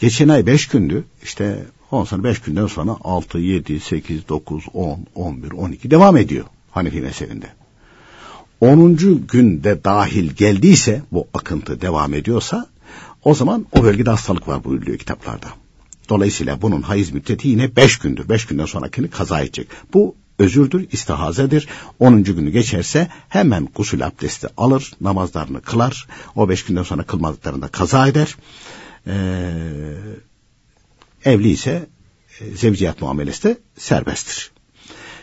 Geçen 0.00 0.28
ay 0.28 0.46
beş 0.46 0.68
gündü 0.68 1.04
işte 1.22 1.66
ondan 1.90 2.04
sonra 2.04 2.24
beş 2.24 2.38
günden 2.38 2.66
sonra 2.66 2.96
altı, 3.04 3.38
yedi, 3.38 3.80
sekiz, 3.80 4.28
dokuz, 4.28 4.64
on, 4.74 5.06
on 5.14 5.42
bir, 5.42 5.50
on 5.50 5.72
iki 5.72 5.90
devam 5.90 6.16
ediyor 6.16 6.44
Hanefi 6.70 7.00
mezhebinde. 7.00 7.46
Onuncu 8.60 9.26
günde 9.26 9.84
dahil 9.84 10.30
geldiyse 10.30 11.02
bu 11.12 11.28
akıntı 11.34 11.80
devam 11.80 12.14
ediyorsa 12.14 12.66
o 13.24 13.34
zaman 13.34 13.66
o 13.72 13.82
bölgede 13.82 14.10
hastalık 14.10 14.48
var 14.48 14.64
buyuruluyor 14.64 14.98
kitaplarda. 14.98 15.46
Dolayısıyla 16.08 16.62
bunun 16.62 16.82
hayız 16.82 17.10
müddeti 17.10 17.48
yine 17.48 17.76
beş 17.76 17.98
gündür. 17.98 18.28
Beş 18.28 18.46
günden 18.46 18.64
sonrakini 18.64 19.10
kaza 19.10 19.40
edecek. 19.40 19.68
Bu 19.94 20.14
özürdür, 20.38 20.86
istihazedir. 20.92 21.68
Onuncu 21.98 22.36
günü 22.36 22.50
geçerse 22.50 23.08
hemen 23.28 23.68
gusül 23.74 24.06
abdesti 24.06 24.48
alır, 24.56 24.92
namazlarını 25.00 25.60
kılar. 25.60 26.06
O 26.36 26.48
beş 26.48 26.64
günden 26.64 26.82
sonra 26.82 27.02
kılmadıklarında 27.02 27.68
kaza 27.68 28.08
eder. 28.08 28.36
Ee, 29.06 29.52
evli 31.24 31.48
ise 31.50 31.86
e, 32.40 32.56
zevciyat 32.56 33.00
muamelesi 33.00 33.42
de 33.42 33.58
serbesttir. 33.78 34.50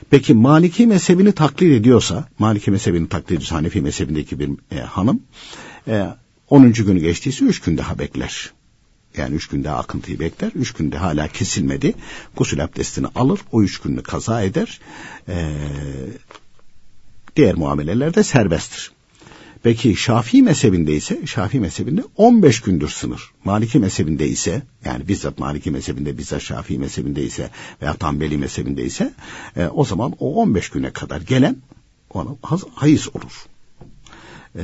Peki 0.10 0.34
Maliki 0.34 0.88
mezhebini 0.88 1.32
taklit 1.32 1.72
ediyorsa, 1.72 2.28
Maliki 2.40 2.72
mezhebini 2.72 3.10
taklit 3.10 3.32
ediyorsa 3.32 3.56
Hanefi 3.56 3.82
mezhebindeki 3.82 4.40
bir 4.40 4.50
e, 4.72 4.80
hanım, 4.80 5.24
e, 5.88 6.08
10. 6.50 6.72
günü 6.74 7.00
geçtiyse 7.00 7.46
üç 7.46 7.62
gün 7.62 7.78
daha 7.78 8.00
bekler. 8.00 8.52
Yani 9.18 9.36
üç 9.36 9.48
günde 9.48 9.72
akıntıyı 9.72 10.20
bekler. 10.20 10.52
Üç 10.56 10.74
günde 10.74 10.98
hala 10.98 11.28
kesilmedi. 11.28 11.94
Gusül 12.36 12.64
abdestini 12.64 13.08
alır. 13.16 13.40
O 13.52 13.64
üç 13.64 13.82
gününü 13.82 14.04
kaza 14.04 14.42
eder. 14.42 14.80
Ee, 15.28 15.56
diğer 17.36 17.56
muamelelerde 17.56 18.24
serbesttir. 18.24 18.92
Peki 19.64 19.96
Şafii 19.96 20.42
mezhebinde 20.42 20.96
ise 20.96 21.26
Şafii 21.26 21.60
mezhebinde 21.60 22.04
15 22.18 22.62
gündür 22.62 22.90
sınır. 22.90 23.32
Maliki 23.44 23.80
mezhebinde 23.80 24.28
ise 24.28 24.62
yani 24.86 25.08
bizzat 25.08 25.40
Maliki 25.40 25.72
mezhebinde 25.72 26.18
bizzat 26.18 26.42
Şafii 26.42 26.80
mezhebinde 26.80 27.24
ise 27.24 27.50
veya 27.82 27.94
Tambeli 27.94 28.38
mezhebinde 28.38 28.86
ise 28.86 29.14
e, 29.56 29.66
o 29.66 29.86
zaman 29.86 30.14
o 30.20 30.36
15 30.36 30.70
güne 30.70 30.92
kadar 30.92 31.22
gelen 31.22 31.58
ona 32.10 32.30
hayız 32.76 33.10
olur. 33.16 33.46
E, 34.56 34.64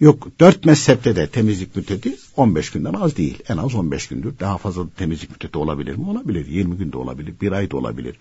Yok 0.00 0.28
dört 0.40 0.64
mezhepte 0.64 1.16
de 1.16 1.26
temizlik 1.26 1.76
müddeti 1.76 2.16
15 2.36 2.70
günden 2.70 2.92
az 2.92 3.16
değil. 3.16 3.38
En 3.48 3.56
az 3.56 3.74
15 3.74 4.08
gündür. 4.08 4.34
Daha 4.40 4.58
fazla 4.58 4.88
temizlik 4.96 5.30
müddeti 5.30 5.58
olabilir 5.58 5.96
mi? 5.96 6.08
Olabilir. 6.08 6.46
20 6.46 6.76
günde 6.76 6.96
olabilir. 6.96 7.34
Bir 7.40 7.52
ay 7.52 7.70
da 7.70 7.76
olabilir. 7.76 8.16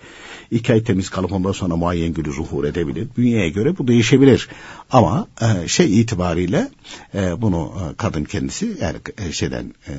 İki 0.51 0.73
ay 0.73 0.83
temiz 0.83 1.09
kalıp 1.09 1.31
ondan 1.31 1.51
sonra 1.51 1.75
muayyen 1.75 2.13
günü 2.13 2.31
zuhur 2.33 2.63
edebilir. 2.63 3.07
Bünyeye 3.17 3.49
göre 3.49 3.77
bu 3.77 3.87
değişebilir. 3.87 4.49
Ama 4.91 5.27
e, 5.41 5.67
şey 5.67 6.01
itibariyle 6.01 6.69
e, 7.15 7.41
bunu 7.41 7.73
e, 7.75 7.95
kadın 7.95 8.23
kendisi 8.23 8.77
yani 8.81 8.97
e, 9.17 9.31
şeyden 9.31 9.73
e, 9.87 9.93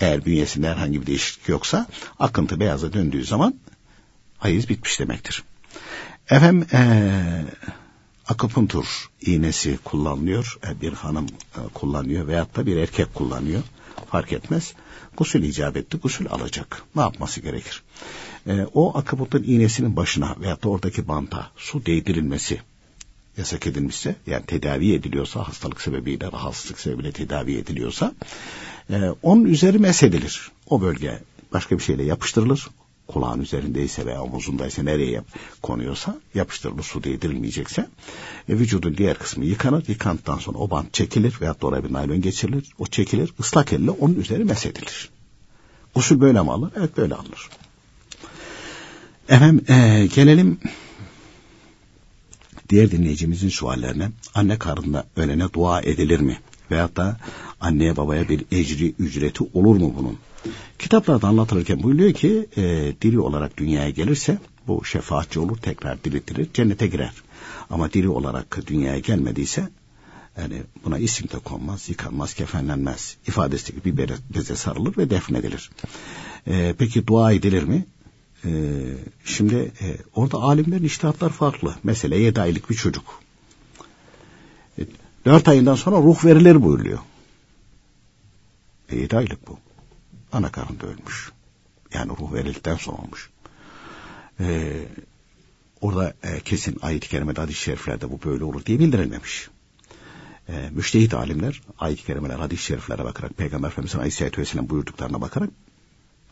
eğer 0.00 0.24
bünyesinde 0.24 0.68
herhangi 0.68 1.00
bir 1.00 1.06
değişiklik 1.06 1.48
yoksa 1.48 1.86
akıntı 2.18 2.60
beyaza 2.60 2.92
döndüğü 2.92 3.24
zaman 3.24 3.54
hayız 4.38 4.68
bitmiş 4.68 5.00
demektir. 5.00 5.42
Efendim 6.30 6.66
eee 6.72 7.44
akupunktur 8.28 9.10
iğnesi 9.20 9.78
kullanılıyor. 9.84 10.58
E, 10.68 10.80
bir 10.80 10.92
hanım 10.92 11.26
e, 11.26 11.60
kullanıyor 11.74 12.26
veyahut 12.26 12.56
da 12.56 12.66
bir 12.66 12.76
erkek 12.76 13.14
kullanıyor. 13.14 13.62
Fark 14.10 14.32
etmez. 14.32 14.74
Gusül 15.16 15.42
icap 15.42 15.76
etti. 15.76 15.96
Gusül 15.96 16.26
alacak. 16.30 16.82
Ne 16.96 17.02
yapması 17.02 17.40
gerekir? 17.40 17.82
E, 18.46 18.66
o 18.74 18.98
akupunktur 18.98 19.44
iğnesinin 19.44 19.96
başına 19.96 20.36
veyahut 20.40 20.64
da 20.64 20.68
oradaki 20.68 21.08
banta 21.08 21.50
su 21.56 21.86
değdirilmesi 21.86 22.60
yasak 23.36 23.66
edilmişse 23.66 24.16
yani 24.26 24.46
tedavi 24.46 24.92
ediliyorsa 24.92 25.48
hastalık 25.48 25.80
sebebiyle 25.80 26.32
rahatsızlık 26.32 26.80
sebebiyle 26.80 27.12
tedavi 27.12 27.56
ediliyorsa 27.56 28.14
onun 29.22 29.44
üzeri 29.44 29.78
mesedilir. 29.78 30.50
O 30.66 30.80
bölge 30.80 31.20
başka 31.52 31.78
bir 31.78 31.82
şeyle 31.82 32.04
yapıştırılır. 32.04 32.68
Kulağın 33.06 33.40
üzerindeyse 33.40 34.06
veya 34.06 34.22
omuzundaysa 34.22 34.82
nereye 34.82 35.22
konuyorsa 35.62 36.20
yapıştırılır 36.34 36.82
su 36.82 37.04
değdirilmeyecekse. 37.04 37.88
E, 38.48 38.58
vücudun 38.58 38.96
diğer 38.96 39.18
kısmı 39.18 39.44
yıkanır. 39.44 39.84
Yıkandıktan 39.88 40.38
sonra 40.38 40.58
o 40.58 40.70
bant 40.70 40.94
çekilir 40.94 41.38
veya 41.40 41.56
oraya 41.62 41.84
bir 41.84 41.92
naylon 41.92 42.20
geçirilir. 42.20 42.72
O 42.78 42.86
çekilir 42.86 43.32
ıslak 43.40 43.72
elle 43.72 43.90
onun 43.90 44.14
üzeri 44.14 44.44
mesedilir. 44.44 45.10
Gusül 45.94 46.20
böyle 46.20 46.42
mi 46.42 46.52
alır? 46.52 46.72
Evet 46.76 46.96
böyle 46.96 47.14
alır. 47.14 47.48
Efendim 49.28 49.64
e, 49.68 50.06
gelelim 50.14 50.60
diğer 52.68 52.90
dinleyicimizin 52.90 53.48
suallerine. 53.48 54.10
Anne 54.34 54.58
karnında 54.58 55.04
ölene 55.16 55.52
dua 55.52 55.80
edilir 55.80 56.20
mi? 56.20 56.38
Veyahut 56.70 56.96
da 56.96 57.16
anneye 57.60 57.96
babaya 57.96 58.28
bir 58.28 58.44
ecri 58.52 58.94
ücreti 58.98 59.44
olur 59.54 59.76
mu 59.76 59.94
bunun? 59.98 60.18
Kitaplarda 60.78 61.28
anlatılırken 61.28 61.82
buyuruyor 61.82 62.12
ki 62.12 62.46
e, 62.56 62.92
diri 63.02 63.20
olarak 63.20 63.56
dünyaya 63.56 63.90
gelirse 63.90 64.38
bu 64.66 64.84
şefaatçi 64.84 65.40
olur 65.40 65.56
tekrar 65.56 66.04
diriltilir 66.04 66.48
cennete 66.54 66.86
girer. 66.86 67.12
Ama 67.70 67.92
diri 67.92 68.08
olarak 68.08 68.66
dünyaya 68.66 68.98
gelmediyse 68.98 69.68
yani 70.38 70.62
buna 70.84 70.98
isim 70.98 71.28
de 71.28 71.38
konmaz, 71.38 71.88
yıkanmaz, 71.88 72.34
kefenlenmez. 72.34 73.16
İfadesi 73.26 73.74
gibi 73.74 73.96
bir 73.96 74.12
beze 74.34 74.56
sarılır 74.56 74.96
ve 74.96 75.10
defnedilir. 75.10 75.70
E, 76.46 76.74
peki 76.78 77.06
dua 77.06 77.32
edilir 77.32 77.62
mi? 77.62 77.86
E, 78.44 78.50
şimdi 79.24 79.54
e, 79.54 79.96
orada 80.14 80.38
alimlerin 80.38 80.84
iştihatlar 80.84 81.30
farklı. 81.30 81.74
Mesela 81.84 82.16
7 82.16 82.40
aylık 82.40 82.70
bir 82.70 82.74
çocuk. 82.74 83.22
E, 84.78 84.82
4 85.24 85.48
ayından 85.48 85.74
sonra 85.74 85.96
ruh 85.96 86.24
verilir 86.24 86.62
buyuruyor. 86.62 86.98
E, 88.90 88.96
7 88.96 89.16
aylık 89.16 89.48
bu. 89.48 89.58
Ana 90.32 90.52
karnında 90.52 90.86
ölmüş. 90.86 91.32
Yani 91.94 92.12
ruh 92.20 92.32
verildikten 92.32 92.76
sonra 92.76 92.96
olmuş. 92.96 93.30
E, 94.40 94.72
orada 95.80 96.14
e, 96.22 96.40
kesin 96.40 96.78
ayet-i 96.82 97.08
kerimede 97.08 97.40
hadis-i 97.40 97.60
şeriflerde 97.60 98.10
bu 98.10 98.20
böyle 98.24 98.44
olur 98.44 98.64
diye 98.64 98.78
bildirilmemiş. 98.78 99.48
E, 100.48 100.70
müştehit 100.70 101.14
alimler 101.14 101.62
ayet-i 101.78 102.04
kerimeler 102.04 102.38
hadis-i 102.38 102.64
şeriflere 102.64 103.04
bakarak 103.04 103.36
Peygamber 103.36 103.68
Efendimiz'in 103.68 103.98
Aleyhisselatü 103.98 104.40
Vesselam 104.40 104.68
buyurduklarına 104.68 105.20
bakarak 105.20 105.50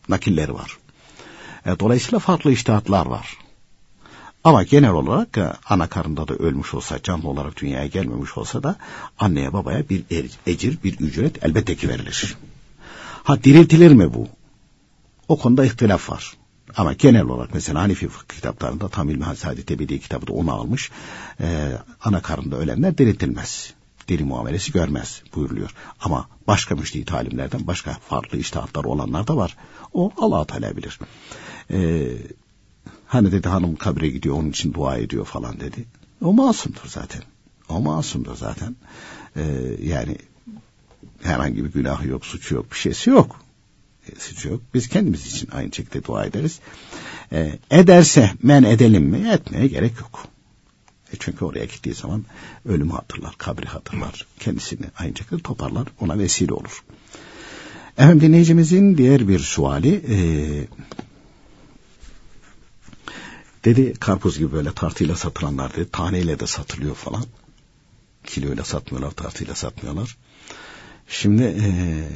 nakilleri 0.09 0.53
var. 0.53 0.77
E, 1.65 1.79
dolayısıyla 1.79 2.19
farklı 2.19 2.51
iştihatlar 2.51 3.05
var. 3.05 3.37
Ama 4.43 4.63
genel 4.63 4.91
olarak 4.91 5.37
e, 5.37 5.53
ana 5.69 5.87
karnında 5.87 6.27
da 6.27 6.33
ölmüş 6.33 6.73
olsa, 6.73 7.03
canlı 7.03 7.27
olarak 7.27 7.57
dünyaya 7.57 7.87
gelmemiş 7.87 8.37
olsa 8.37 8.63
da 8.63 8.75
anneye 9.19 9.53
babaya 9.53 9.89
bir 9.89 10.03
er, 10.11 10.25
ecir, 10.47 10.77
bir 10.83 10.99
ücret 10.99 11.45
elbette 11.45 11.75
ki 11.75 11.89
verilir. 11.89 12.37
Ha 13.23 13.43
diriltilir 13.43 13.91
mi 13.91 14.13
bu? 14.13 14.27
O 15.27 15.37
konuda 15.37 15.65
ihtilaf 15.65 16.09
var. 16.09 16.33
Ama 16.77 16.93
genel 16.93 17.23
olarak 17.23 17.53
mesela 17.53 17.81
Hanifi 17.81 18.07
fıkıh 18.07 18.35
kitaplarında 18.35 18.87
Tam 18.89 19.09
İlmi 19.09 19.23
Hasadeti 19.23 19.73
Ebedi 19.73 19.99
kitabı 19.99 20.27
da 20.27 20.33
onu 20.33 20.51
almış. 20.51 20.91
Ee, 21.41 21.71
ana 22.01 22.21
karnında 22.21 22.57
ölenler 22.57 22.97
diriltilmez. 22.97 23.73
Diri 24.07 24.23
muamelesi 24.23 24.71
görmez 24.71 25.21
buyuruluyor. 25.35 25.75
Ama 26.01 26.27
başka 26.47 26.75
müştehit 26.75 27.13
alimlerden 27.13 27.67
başka 27.67 27.93
farklı 27.93 28.37
iştahatlar 28.37 28.83
olanlar 28.83 29.27
da 29.27 29.37
var. 29.37 29.57
O 29.93 30.11
Allah 30.17 30.45
Teala 30.45 30.77
bilir. 30.77 30.99
Ee, 31.71 32.07
hani 33.07 33.31
dedi 33.31 33.49
hanım 33.49 33.75
kabre 33.75 34.09
gidiyor 34.09 34.35
onun 34.35 34.49
için 34.49 34.73
dua 34.73 34.97
ediyor 34.97 35.25
falan 35.25 35.59
dedi. 35.59 35.85
O 36.21 36.33
masumdur 36.33 36.87
zaten. 36.87 37.21
O 37.69 37.81
masumdur 37.81 38.35
zaten. 38.35 38.75
Ee, 39.35 39.41
yani 39.83 40.17
herhangi 41.23 41.65
bir 41.65 41.71
günahı 41.71 42.07
yok, 42.07 42.25
suçu 42.25 42.55
yok, 42.55 42.71
bir 42.71 42.77
şeysi 42.77 43.09
yok. 43.09 43.41
E, 44.09 44.19
suçu 44.19 44.49
yok. 44.49 44.61
Biz 44.73 44.87
kendimiz 44.87 45.27
için 45.27 45.49
aynı 45.51 45.71
şekilde 45.73 46.03
dua 46.03 46.25
ederiz. 46.25 46.59
E, 47.31 47.59
ederse 47.71 48.31
men 48.43 48.63
edelim 48.63 49.03
mi? 49.03 49.29
Etmeye 49.29 49.67
gerek 49.67 49.99
yok. 49.99 50.27
E 51.13 51.15
çünkü 51.19 51.45
oraya 51.45 51.65
gittiği 51.65 51.93
zaman 51.93 52.25
ölümü 52.65 52.91
hatırlar, 52.91 53.35
kabri 53.37 53.67
hatırlar. 53.67 54.25
Kendisini 54.39 54.85
aynı 54.97 55.17
şekilde 55.17 55.41
toparlar, 55.41 55.87
ona 55.99 56.19
vesile 56.19 56.53
olur. 56.53 56.83
Efendim 57.97 58.21
dinleyicimizin 58.21 58.97
diğer 58.97 59.27
bir 59.27 59.39
suali 59.39 60.01
e, 60.09 60.17
dedi 63.65 63.93
karpuz 63.93 64.37
gibi 64.37 64.51
böyle 64.51 64.71
tartıyla 64.71 65.15
satılanlar 65.15 65.75
dedi 65.75 65.89
taneyle 65.91 66.39
de 66.39 66.47
satılıyor 66.47 66.95
falan. 66.95 67.25
Kiloyla 68.23 68.63
satmıyorlar, 68.63 69.11
tartıyla 69.11 69.55
satmıyorlar. 69.55 70.17
Şimdi 71.11 71.43
ee, 71.43 72.07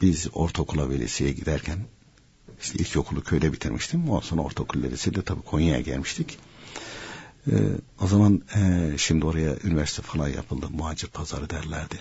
biz 0.00 0.28
ortaokula 0.32 0.90
ve 0.90 0.96
giderken 1.30 1.78
işte 2.60 2.78
ilkokulu 2.78 3.22
köyde 3.22 3.52
bitirmiştim. 3.52 4.10
Ondan 4.10 4.20
sonra 4.20 4.42
ortaokul 4.42 4.82
ve 4.82 4.90
lisede 4.90 5.22
tabii 5.22 5.42
Konya'ya 5.42 5.80
gelmiştik. 5.80 6.38
Ee, 7.46 7.52
o 8.00 8.06
zaman 8.06 8.42
e, 8.56 8.92
şimdi 8.98 9.26
oraya 9.26 9.56
üniversite 9.64 10.02
falan 10.02 10.28
yapıldı. 10.28 10.66
Muhacir 10.70 11.08
pazarı 11.08 11.50
derlerdi. 11.50 12.00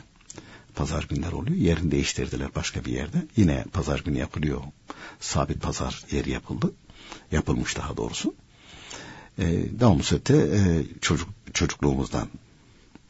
Pazar 0.75 1.03
günler 1.09 1.31
oluyor. 1.31 1.57
Yerini 1.57 1.91
değiştirdiler 1.91 2.55
başka 2.55 2.86
bir 2.86 2.91
yerde. 2.91 3.17
Yine 3.38 3.63
pazar 3.73 3.99
günü 3.99 4.17
yapılıyor. 4.17 4.62
Sabit 5.19 5.62
pazar 5.62 6.05
yeri 6.12 6.29
yapıldı. 6.29 6.71
Yapılmış 7.31 7.77
daha 7.77 7.97
doğrusu. 7.97 8.36
Ee, 9.39 9.45
devamlı 9.79 10.03
sette 10.03 10.38
e, 10.38 10.83
çocuk, 11.01 11.29
çocukluğumuzdan 11.53 12.27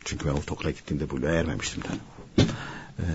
çünkü 0.06 0.26
ben 0.26 0.34
ortaokula 0.34 0.72
gittiğimde 0.72 1.10
Bulu'ya 1.10 1.34
ermemiştim 1.34 1.84
ben. 1.90 2.00
Ee, 3.00 3.06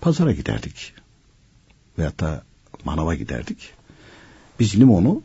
pazara 0.00 0.32
giderdik. 0.32 0.94
Veyahut 1.98 2.20
da 2.20 2.44
manava 2.84 3.14
giderdik. 3.14 3.70
Biz 4.60 4.76
limonu 4.80 5.22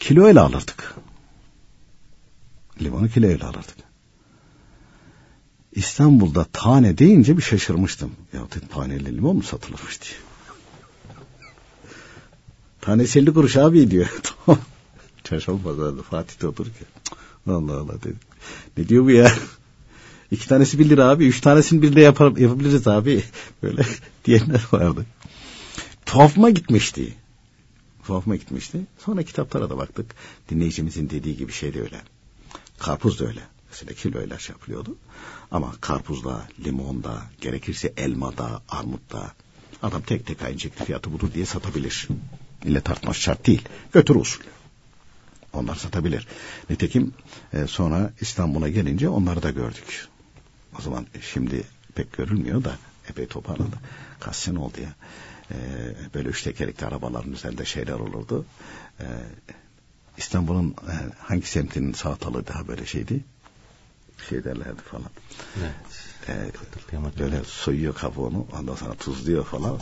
kiloyla 0.00 0.44
alırdık. 0.44 0.94
Limonu 2.82 3.08
kiloyla 3.08 3.48
alırdık. 3.48 3.76
İstanbul'da 5.72 6.44
tane 6.44 6.98
deyince 6.98 7.36
bir 7.36 7.42
şaşırmıştım. 7.42 8.12
Ya 8.32 8.40
taneli 8.72 9.16
limon 9.16 9.36
mu 9.36 9.42
satılırmış 9.42 10.02
diye. 10.02 10.14
Tanesi 12.80 13.18
50 13.18 13.34
kuruş 13.34 13.56
abi 13.56 13.90
diyor. 13.90 14.22
Çarşamba 15.24 15.62
pazarında 15.62 16.02
Fatih'te 16.02 16.46
otururken. 16.46 16.86
Allah 17.46 17.78
Allah 17.80 17.98
dedim. 18.02 18.18
Ne 18.76 18.88
diyor 18.88 19.04
bu 19.04 19.10
ya? 19.10 19.32
İki 20.30 20.48
tanesi 20.48 20.78
bir 20.78 20.88
lira 20.88 21.08
abi. 21.08 21.26
Üç 21.26 21.40
tanesini 21.40 21.82
bir 21.82 21.96
de 21.96 22.00
yapar, 22.00 22.36
yapabiliriz 22.36 22.88
abi. 22.88 23.24
Böyle 23.62 23.82
diyenler 24.24 24.62
vardı. 24.72 25.06
Tuhafıma 26.06 26.50
gitmişti. 26.50 27.14
Tuhafıma 28.06 28.36
gitmişti. 28.36 28.80
Sonra 28.98 29.22
kitaplara 29.22 29.70
da 29.70 29.78
baktık. 29.78 30.14
Dinleyicimizin 30.50 31.10
dediği 31.10 31.36
gibi 31.36 31.52
şey 31.52 31.74
de 31.74 31.80
öyle. 31.80 32.02
Karpuz 32.78 33.20
da 33.20 33.26
öyle. 33.26 33.40
Mesela 33.70 33.92
kiloyla 33.92 34.38
şey 34.38 34.52
yapılıyordu. 34.52 34.96
Ama 35.50 35.72
karpuzda, 35.80 36.48
limonda, 36.64 37.22
gerekirse 37.40 37.92
elmada, 37.96 38.62
armutta 38.68 39.34
adam 39.82 40.02
tek 40.02 40.26
tek 40.26 40.42
aynı 40.42 40.60
şekilde 40.60 40.84
fiyatı 40.84 41.12
budur 41.12 41.28
diye 41.34 41.46
satabilir. 41.46 42.08
İlle 42.64 42.80
tartması 42.80 43.20
şart 43.20 43.46
değil. 43.46 43.62
Götür 43.92 44.14
usul. 44.14 44.42
Onlar 45.56 45.74
satabilir. 45.74 46.26
Nitekim 46.70 47.14
e, 47.52 47.66
sonra 47.66 48.10
İstanbul'a 48.20 48.68
gelince 48.68 49.08
onları 49.08 49.42
da 49.42 49.50
gördük. 49.50 50.08
O 50.78 50.82
zaman 50.82 51.06
şimdi 51.20 51.64
pek 51.94 52.12
görülmüyor 52.12 52.64
da 52.64 52.76
epey 53.10 53.26
toparlandı. 53.26 53.76
Kaç 54.20 54.36
sene 54.36 54.58
oldu 54.58 54.80
ya. 54.80 54.94
E, 55.50 55.56
böyle 56.14 56.28
üç 56.28 56.42
tekerlekli 56.42 56.86
arabaların 56.86 57.32
üzerinde 57.32 57.64
şeyler 57.64 57.94
olurdu. 57.94 58.46
E, 59.00 59.06
İstanbul'un 60.16 60.70
e, 60.70 60.94
hangi 61.18 61.46
semtinin 61.46 61.92
salatalığı 61.92 62.46
daha 62.46 62.68
böyle 62.68 62.86
şeydi? 62.86 63.24
Şey 64.28 64.44
derlerdi 64.44 64.82
falan. 64.82 65.10
Evet. 66.28 66.52
E, 66.92 67.18
böyle 67.18 67.44
soyuyor 67.44 67.94
kabuğunu 67.94 68.46
ondan 68.58 68.74
sonra 68.74 68.94
tuzluyor 68.94 69.44
falan. 69.44 69.80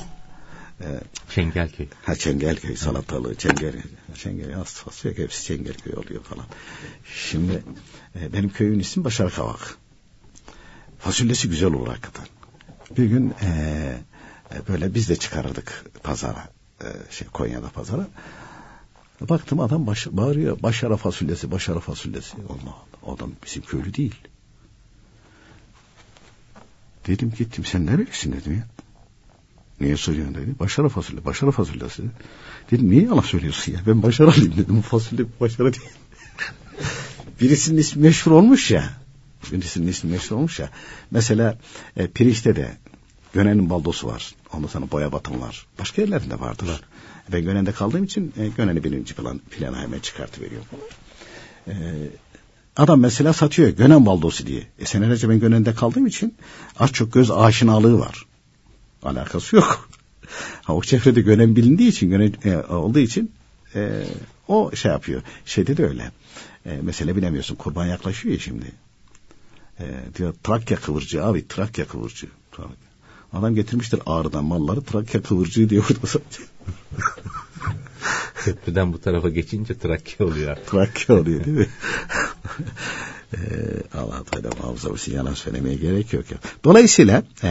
Çengelköy. 1.31 1.87
Ha 2.03 2.15
Çengelköy 2.15 2.77
salatalığı, 2.77 3.35
Çengelköy. 3.35 3.83
Çengelköy 4.15 4.55
az 4.55 4.75
fasulye 4.75 5.15
hepsi 5.19 5.45
Çengelköy 5.45 5.93
oluyor 5.93 6.23
falan. 6.23 6.47
Şimdi 7.15 7.63
e, 8.21 8.33
benim 8.33 8.51
köyün 8.51 8.79
ismi 8.79 9.05
Başar 9.05 9.31
Kavak. 9.33 9.77
Fasulyesi 10.99 11.49
güzel 11.49 11.73
olur 11.73 11.89
hakikaten. 11.89 12.27
Bir 12.99 13.05
gün 13.05 13.35
e, 13.43 13.49
e, 14.55 14.69
böyle 14.69 14.95
biz 14.95 15.09
de 15.09 15.17
çıkarırdık 15.17 15.85
pazara. 16.03 16.49
E, 16.81 16.87
şey 17.11 17.29
Konya'da 17.29 17.69
pazara. 17.69 18.09
Baktım 19.21 19.61
adam 19.61 19.87
baş, 19.87 20.07
bağırıyor. 20.11 20.63
Başara 20.63 20.97
fasulyesi, 20.97 21.51
başara 21.51 21.81
fasulyesi. 21.81 22.37
Allah. 22.37 23.15
Adam 23.15 23.33
bizim 23.45 23.63
köylü 23.63 23.95
değil. 23.95 24.15
Dedim 27.07 27.33
gittim 27.39 27.65
sen 27.65 27.87
nerelisin 27.87 28.33
dedim 28.33 28.53
ya. 28.53 28.67
Niye 29.81 29.97
soruyorsun 29.97 30.35
dedi. 30.35 30.59
Başarı 30.61 30.89
fasulye, 30.89 31.25
başarı 31.25 31.51
fasulyesi. 31.51 32.03
Dedim 32.71 32.91
niye 32.91 33.03
yalan 33.03 33.21
söylüyorsun 33.21 33.73
ya? 33.73 33.81
Ben 33.87 34.03
başaralıyım 34.03 34.57
dedim. 34.57 34.81
Fasulye 34.81 35.27
başarı 35.41 35.73
değil. 35.73 35.91
Birisinin 37.41 37.79
ismi 37.79 38.03
meşhur 38.03 38.31
olmuş 38.31 38.71
ya. 38.71 38.91
Birisinin 39.53 39.87
ismi 39.87 40.11
meşhur 40.11 40.37
olmuş 40.37 40.59
ya. 40.59 40.71
Mesela 41.11 41.59
e, 41.97 42.07
pirinçte 42.07 42.57
de 42.57 42.77
Gönen'in 43.33 43.71
baldosu 43.71 44.07
var. 44.07 44.35
Ondan 44.53 44.69
sonra 44.69 44.91
boya 44.91 45.13
batım 45.13 45.41
var. 45.41 45.67
Başka 45.79 46.03
yerlerinde 46.03 46.41
vardır. 46.41 46.69
Var. 46.69 46.81
Ben 47.33 47.43
Gönen'de 47.43 47.73
kaldığım 47.73 48.05
için 48.05 48.33
e, 48.39 48.49
Gönen'i 48.49 48.85
birinci 48.85 49.15
plan, 49.15 49.41
plana 49.51 49.81
hemen 49.81 49.99
çıkartıveriyorum. 49.99 50.67
E, 51.69 51.75
adam 52.77 53.01
mesela 53.01 53.33
satıyor 53.33 53.69
Gönen 53.69 54.07
baldosu 54.07 54.47
diye. 54.47 54.63
E 54.79 54.87
senelerce 54.87 55.29
ben 55.29 55.41
Gönen'de 55.41 55.75
kaldığım 55.75 56.07
için 56.07 56.35
az 56.79 56.93
çok 56.93 57.13
göz 57.13 57.31
aşinalığı 57.31 57.99
var. 57.99 58.27
Alakası 59.03 59.57
yok. 59.57 59.89
ha, 60.63 60.75
o 60.75 60.83
çevrede 60.83 61.21
Gönen 61.21 61.57
bilindiği 61.57 61.89
için, 61.89 62.11
Gönen 62.11 62.35
e, 62.45 62.57
olduğu 62.57 62.99
için 62.99 63.33
e, 63.75 64.05
o 64.49 64.71
şey 64.75 64.93
yapıyor. 64.93 65.23
Şeyde 65.45 65.77
de 65.77 65.87
öyle. 65.87 66.13
E, 66.67 66.79
mesela 66.83 67.17
bilemiyorsun 67.17 67.55
kurban 67.55 67.87
yaklaşıyor 67.87 68.35
ya 68.35 68.41
şimdi. 68.41 68.73
E, 69.81 69.85
diyor 70.19 70.35
Trakya 70.45 70.77
kıvırcığı 70.77 71.25
abi 71.25 71.49
Trakya 71.49 71.87
kıvırcığı. 71.87 72.29
Adam 73.33 73.55
getirmiştir 73.55 74.01
ağrıdan 74.07 74.45
malları 74.45 74.83
Trakya 74.83 75.23
kıvırcığı 75.23 75.71
diyor 75.71 75.85
burada 75.89 76.07
satıyor. 76.07 76.49
Köprüden 78.35 78.93
bu 78.93 79.01
tarafa 79.01 79.29
geçince 79.29 79.79
Trakya 79.79 80.27
oluyor. 80.27 80.57
Trakya 80.67 81.17
oluyor 81.17 81.45
değil 81.45 81.57
mi? 81.57 81.69
ee, 83.35 83.39
Allah 83.99 84.25
Teala 84.25 84.51
muhafaza 84.57 84.91
olsun 84.91 85.13
yalan 85.13 85.35
söylemeye 85.35 85.77
gerek 85.77 86.13
yok. 86.13 86.31
Ya. 86.31 86.39
Dolayısıyla 86.65 87.23
e, 87.43 87.49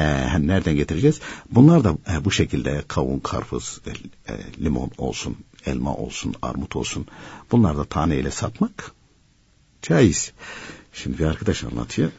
nereden 0.48 0.76
getireceğiz? 0.76 1.20
Bunlar 1.52 1.84
da 1.84 1.98
e, 2.14 2.26
bu 2.26 2.32
şekilde 2.32 2.84
kavun, 2.88 3.20
karpuz, 3.20 3.82
e, 3.86 3.90
e, 4.34 4.38
limon 4.64 4.92
olsun, 4.98 5.38
elma 5.66 5.96
olsun, 5.96 6.36
armut 6.42 6.76
olsun. 6.76 7.06
Bunlar 7.52 7.78
da 7.78 7.86
taneyle 7.86 8.32
satmak 8.32 8.92
caiz. 9.82 10.32
Şimdi 10.94 11.20
bir 11.20 11.26
arkadaş 11.26 11.64
anlatıyor. 11.64 12.12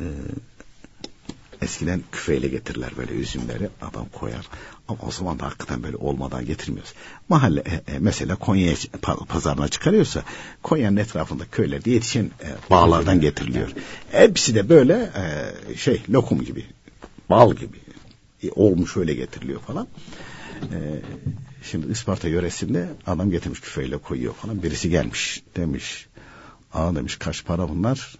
Ee, 0.00 0.04
eskiden 1.62 2.02
küfeyle 2.12 2.48
getirirler 2.48 2.90
böyle 2.96 3.12
üzümleri 3.12 3.68
adam 3.82 4.06
koyar. 4.12 4.48
Ama 4.88 4.98
o 5.06 5.10
zaman 5.10 5.38
da 5.38 5.46
hakikaten 5.46 5.82
böyle 5.82 5.96
olmadan 5.96 6.46
getirmiyoruz. 6.46 6.94
Mahalle 7.28 7.60
e, 7.60 7.92
e, 7.92 7.98
mesela 7.98 8.36
Konya 8.36 8.74
pazarına 9.28 9.68
çıkarıyorsa 9.68 10.22
Konya'nın 10.62 10.96
etrafında 10.96 11.44
köylerde 11.52 11.90
yetişen 11.90 12.24
e, 12.24 12.70
bağlardan 12.70 13.20
getiriliyor. 13.20 13.72
Hepsi 14.10 14.54
de 14.54 14.68
böyle 14.68 14.94
e, 14.94 15.76
şey 15.76 16.02
lokum 16.10 16.44
gibi, 16.44 16.66
bal 17.30 17.54
gibi 17.54 17.76
e, 18.42 18.50
olmuş 18.50 18.96
öyle 18.96 19.14
getiriliyor 19.14 19.60
falan. 19.60 19.88
E, 20.62 20.78
şimdi 21.62 21.92
Isparta 21.92 22.28
yöresinde 22.28 22.88
adam 23.06 23.30
getirmiş 23.30 23.60
küfeyle 23.60 23.98
koyuyor 23.98 24.34
falan. 24.34 24.62
Birisi 24.62 24.90
gelmiş 24.90 25.42
demiş. 25.56 26.06
Aa 26.72 26.94
demiş 26.94 27.16
kaç 27.16 27.44
para 27.44 27.68
bunlar? 27.68 28.16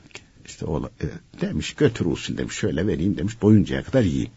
İşte 0.46 0.66
o 0.66 0.86
e, 0.86 1.06
demiş 1.40 1.74
götür 1.74 2.06
usul 2.06 2.38
demiş 2.38 2.56
şöyle 2.56 2.86
vereyim 2.86 3.18
demiş 3.18 3.42
boyuncaya 3.42 3.82
kadar 3.82 4.02
yiyin. 4.02 4.30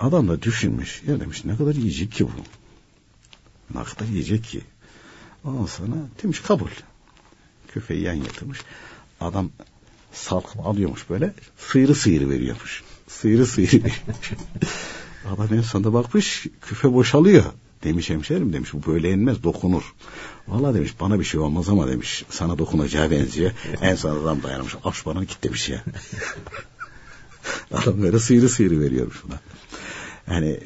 Adam 0.00 0.28
da 0.28 0.42
düşünmüş. 0.42 1.02
Ya 1.06 1.20
demiş 1.20 1.44
ne 1.44 1.56
kadar 1.56 1.74
yiyecek 1.74 2.12
ki 2.12 2.24
bu? 2.24 2.30
Ne 3.78 3.84
kadar 3.84 4.06
yiyecek 4.06 4.44
ki? 4.44 4.60
Ondan 5.44 5.66
sonra 5.66 5.94
demiş 6.22 6.40
kabul. 6.40 6.70
Köfeyi 7.68 8.02
yan 8.02 8.14
yatırmış. 8.14 8.58
Adam 9.20 9.50
salkım 10.12 10.60
alıyormuş 10.60 11.10
böyle. 11.10 11.34
Sıyırı 11.58 11.94
sıyırı 11.94 12.30
veriyormuş. 12.30 12.82
Sıyırı 13.08 13.46
sıyırı 13.46 13.72
veriyormuş. 13.72 14.32
Adam 15.30 15.54
en 15.54 15.60
sonunda 15.60 15.92
bakmış 15.92 16.46
küfe 16.62 16.92
boşalıyor. 16.92 17.44
Demiş 17.84 18.10
hemşerim 18.10 18.52
demiş 18.52 18.72
bu 18.72 18.92
böyle 18.92 19.08
yenmez 19.08 19.42
dokunur. 19.42 19.94
Valla 20.48 20.74
demiş 20.74 20.92
bana 21.00 21.20
bir 21.20 21.24
şey 21.24 21.40
olmaz 21.40 21.68
ama 21.68 21.88
demiş 21.88 22.24
sana 22.30 22.58
dokunacağı 22.58 23.10
benziyor. 23.10 23.50
en 23.82 23.94
son 23.94 24.22
adam 24.22 24.42
dayanmış. 24.42 24.74
Aç 24.84 25.06
bana 25.06 25.24
git 25.24 25.42
demiş 25.44 25.68
ya. 25.68 25.84
adam 27.72 28.02
böyle 28.02 28.18
sıyırı 28.18 28.48
sıyırı 28.48 28.80
veriyormuş 28.80 29.22
buna. 29.24 29.40
Yani 30.30 30.60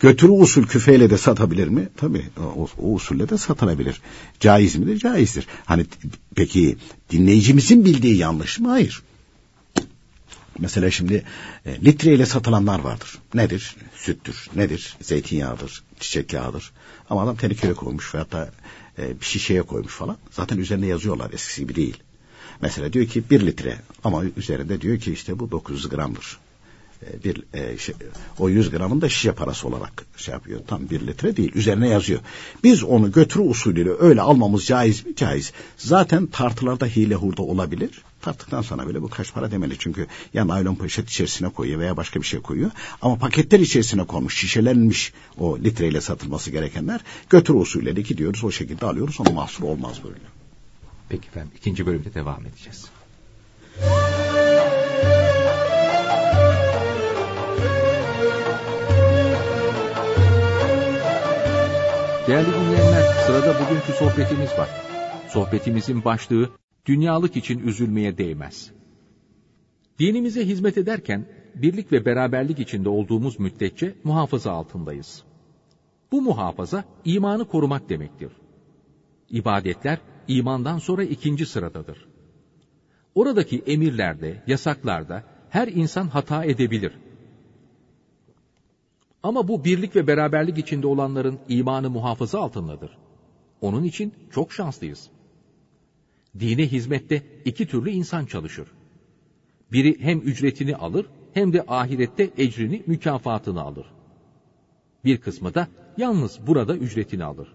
götürü 0.00 0.30
usul 0.30 0.66
küfeyle 0.66 1.10
de 1.10 1.18
satabilir 1.18 1.68
mi? 1.68 1.88
Tabii 1.96 2.24
o, 2.56 2.68
o 2.78 2.92
usulle 2.92 3.28
de 3.28 3.38
satılabilir. 3.38 4.02
Caiz 4.40 4.76
midir? 4.76 4.98
Caizdir. 4.98 5.46
Hani 5.64 5.86
peki 6.34 6.76
dinleyicimizin 7.10 7.84
bildiği 7.84 8.16
yanlış 8.16 8.58
mı? 8.58 8.68
Hayır. 8.68 9.02
Mesela 10.58 10.90
şimdi 10.90 11.24
e, 11.66 11.84
litreyle 11.84 12.26
satılanlar 12.26 12.80
vardır. 12.80 13.18
Nedir? 13.34 13.76
Süttür. 13.96 14.50
Nedir? 14.56 14.96
Zeytinyağıdır. 15.00 15.82
Çiçek 16.00 16.32
yağıdır. 16.32 16.72
Ama 17.10 17.22
adam 17.22 17.36
tenekeye 17.36 17.74
koymuş 17.74 18.14
veyahut 18.14 18.32
da 18.32 18.50
e, 18.98 19.20
bir 19.20 19.24
şişeye 19.24 19.62
koymuş 19.62 19.92
falan. 19.92 20.16
Zaten 20.30 20.58
üzerine 20.58 20.86
yazıyorlar 20.86 21.32
eskisi 21.32 21.60
gibi 21.60 21.74
değil. 21.74 22.02
Mesela 22.60 22.92
diyor 22.92 23.06
ki 23.06 23.30
bir 23.30 23.46
litre 23.46 23.78
ama 24.04 24.24
üzerinde 24.24 24.80
diyor 24.80 24.98
ki 24.98 25.12
işte 25.12 25.38
bu 25.38 25.50
900 25.50 25.88
gramdır. 25.88 26.38
Bir 27.24 27.42
e, 27.54 27.78
şey, 27.78 27.94
o 28.38 28.48
100 28.48 28.70
gramın 28.70 29.00
da 29.00 29.08
şişe 29.08 29.32
parası 29.32 29.68
olarak 29.68 30.04
şey 30.16 30.32
yapıyor. 30.32 30.60
Tam 30.66 30.90
bir 30.90 31.06
litre 31.06 31.36
değil. 31.36 31.52
Üzerine 31.54 31.88
yazıyor. 31.88 32.20
Biz 32.64 32.84
onu 32.84 33.12
götürü 33.12 33.42
usulüyle 33.42 33.90
öyle 33.98 34.20
almamız 34.20 34.64
caiz 34.64 35.06
mi? 35.06 35.16
Caiz. 35.16 35.52
Zaten 35.76 36.26
tartılarda 36.26 36.86
hile 36.86 37.14
hurda 37.14 37.42
olabilir. 37.42 38.02
Tarttıktan 38.22 38.62
sonra 38.62 38.86
böyle 38.86 39.02
bu 39.02 39.08
kaç 39.08 39.34
para 39.34 39.50
demeli. 39.50 39.78
Çünkü 39.78 40.06
ya 40.34 40.48
naylon 40.48 40.74
poşet 40.74 41.08
içerisine 41.08 41.48
koyuyor 41.48 41.80
veya 41.80 41.96
başka 41.96 42.20
bir 42.20 42.26
şey 42.26 42.40
koyuyor. 42.40 42.70
Ama 43.02 43.16
paketler 43.16 43.60
içerisine 43.60 44.04
konmuş, 44.04 44.38
şişelenmiş 44.38 45.12
o 45.38 45.58
litreyle 45.58 46.00
satılması 46.00 46.50
gerekenler 46.50 47.00
götürü 47.30 47.56
usulüyle 47.56 48.00
gidiyoruz. 48.00 48.44
O 48.44 48.50
şekilde 48.50 48.86
alıyoruz. 48.86 49.20
Ona 49.20 49.30
mahsur 49.30 49.64
olmaz 49.64 50.00
böyle. 50.04 50.16
Peki 51.08 51.28
efendim 51.28 51.50
ikinci 51.56 51.86
bölümde 51.86 52.14
devam 52.14 52.46
edeceğiz. 52.46 52.84
Değerli 62.26 62.46
dinleyenler, 62.46 63.02
sırada 63.26 63.54
bugünkü 63.54 63.92
sohbetimiz 63.92 64.58
var. 64.58 64.68
Sohbetimizin 65.28 66.04
başlığı, 66.04 66.50
dünyalık 66.86 67.36
için 67.36 67.58
üzülmeye 67.58 68.18
değmez. 68.18 68.70
Dinimize 69.98 70.46
hizmet 70.46 70.78
ederken, 70.78 71.26
birlik 71.54 71.92
ve 71.92 72.04
beraberlik 72.04 72.58
içinde 72.58 72.88
olduğumuz 72.88 73.40
müddetçe 73.40 73.94
muhafaza 74.04 74.52
altındayız. 74.52 75.24
Bu 76.12 76.22
muhafaza, 76.22 76.84
imanı 77.04 77.48
korumak 77.48 77.88
demektir. 77.88 78.32
İbadetler, 79.30 79.98
imandan 80.28 80.78
sonra 80.78 81.04
ikinci 81.04 81.46
sıradadır. 81.46 82.06
Oradaki 83.14 83.62
emirlerde, 83.66 84.42
yasaklarda, 84.46 85.24
her 85.50 85.68
insan 85.68 86.08
hata 86.08 86.44
edebilir. 86.44 86.92
Ama 89.24 89.48
bu 89.48 89.64
birlik 89.64 89.96
ve 89.96 90.06
beraberlik 90.06 90.58
içinde 90.58 90.86
olanların 90.86 91.38
imanı 91.48 91.90
muhafaza 91.90 92.40
altındadır. 92.40 92.98
Onun 93.60 93.84
için 93.84 94.14
çok 94.30 94.52
şanslıyız. 94.52 95.10
Dine 96.38 96.66
hizmette 96.66 97.22
iki 97.44 97.66
türlü 97.66 97.90
insan 97.90 98.26
çalışır. 98.26 98.68
Biri 99.72 100.00
hem 100.00 100.18
ücretini 100.18 100.76
alır 100.76 101.06
hem 101.34 101.52
de 101.52 101.64
ahirette 101.68 102.30
ecrini, 102.38 102.82
mükafatını 102.86 103.60
alır. 103.60 103.86
Bir 105.04 105.16
kısmı 105.20 105.54
da 105.54 105.68
yalnız 105.96 106.40
burada 106.46 106.76
ücretini 106.76 107.24
alır. 107.24 107.48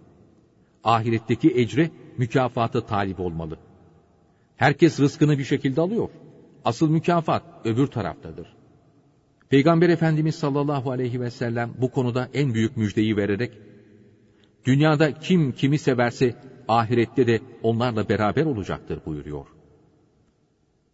Ahiretteki 0.83 1.59
ecre, 1.59 1.91
mükafatı 2.17 2.85
talip 2.85 3.19
olmalı. 3.19 3.57
Herkes 4.55 4.99
rızkını 4.99 5.37
bir 5.37 5.43
şekilde 5.43 5.81
alıyor. 5.81 6.09
Asıl 6.65 6.89
mükafat 6.89 7.43
öbür 7.65 7.87
taraftadır. 7.87 8.58
Peygamber 9.49 9.89
Efendimiz 9.89 10.35
sallallahu 10.35 10.91
aleyhi 10.91 11.21
ve 11.21 11.31
sellem 11.31 11.73
bu 11.77 11.91
konuda 11.91 12.29
en 12.33 12.53
büyük 12.53 12.77
müjdeyi 12.77 13.17
vererek, 13.17 13.51
dünyada 14.65 15.13
kim 15.13 15.51
kimi 15.51 15.77
severse 15.79 16.35
ahirette 16.67 17.27
de 17.27 17.41
onlarla 17.63 18.09
beraber 18.09 18.45
olacaktır 18.45 18.99
buyuruyor. 19.05 19.45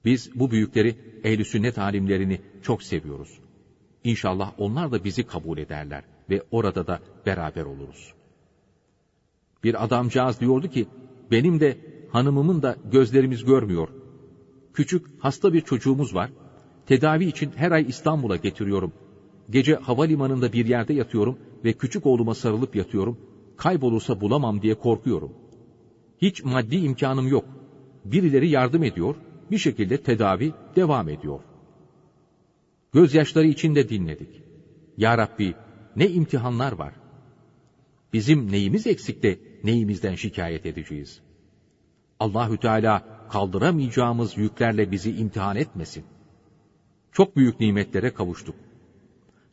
Biz 0.05 0.31
bu 0.35 0.51
büyükleri, 0.51 0.95
ehl 1.23 1.43
sünnet 1.43 1.77
alimlerini 1.77 2.41
çok 2.61 2.83
seviyoruz. 2.83 3.39
İnşallah 4.03 4.53
onlar 4.57 4.91
da 4.91 5.03
bizi 5.03 5.23
kabul 5.23 5.57
ederler 5.57 6.03
ve 6.29 6.43
orada 6.51 6.87
da 6.87 6.99
beraber 7.25 7.63
oluruz. 7.63 8.13
Bir 9.63 9.83
adamcağız 9.83 10.39
diyordu 10.39 10.67
ki, 10.67 10.87
benim 11.31 11.59
de 11.59 11.77
hanımımın 12.11 12.61
da 12.61 12.77
gözlerimiz 12.91 13.45
görmüyor. 13.45 13.87
Küçük 14.73 15.05
hasta 15.19 15.53
bir 15.53 15.61
çocuğumuz 15.61 16.15
var, 16.15 16.31
Tedavi 16.85 17.25
için 17.25 17.51
her 17.55 17.71
ay 17.71 17.85
İstanbul'a 17.87 18.35
getiriyorum. 18.35 18.93
Gece 19.49 19.75
havalimanında 19.75 20.53
bir 20.53 20.65
yerde 20.65 20.93
yatıyorum 20.93 21.39
ve 21.63 21.73
küçük 21.73 22.05
oğluma 22.05 22.35
sarılıp 22.35 22.75
yatıyorum. 22.75 23.17
Kaybolursa 23.57 24.21
bulamam 24.21 24.61
diye 24.61 24.75
korkuyorum. 24.75 25.33
Hiç 26.21 26.43
maddi 26.43 26.75
imkanım 26.75 27.27
yok. 27.27 27.45
Birileri 28.05 28.49
yardım 28.49 28.83
ediyor, 28.83 29.15
bir 29.51 29.57
şekilde 29.57 29.97
tedavi 29.97 30.53
devam 30.75 31.09
ediyor. 31.09 31.39
Gözyaşları 32.93 33.47
içinde 33.47 33.89
dinledik. 33.89 34.41
Ya 34.97 35.17
Rabbi 35.17 35.53
ne 35.95 36.07
imtihanlar 36.09 36.71
var. 36.71 36.93
Bizim 38.13 38.51
neyimiz 38.51 38.87
eksik 38.87 39.23
de 39.23 39.39
neyimizden 39.63 40.15
şikayet 40.15 40.65
edeceğiz? 40.65 41.21
Allahü 42.19 42.57
Teala 42.57 43.27
kaldıramayacağımız 43.29 44.37
yüklerle 44.37 44.91
bizi 44.91 45.15
imtihan 45.15 45.55
etmesin. 45.55 46.05
Çok 47.15 47.35
büyük 47.35 47.59
nimetlere 47.59 48.13
kavuştuk. 48.13 48.55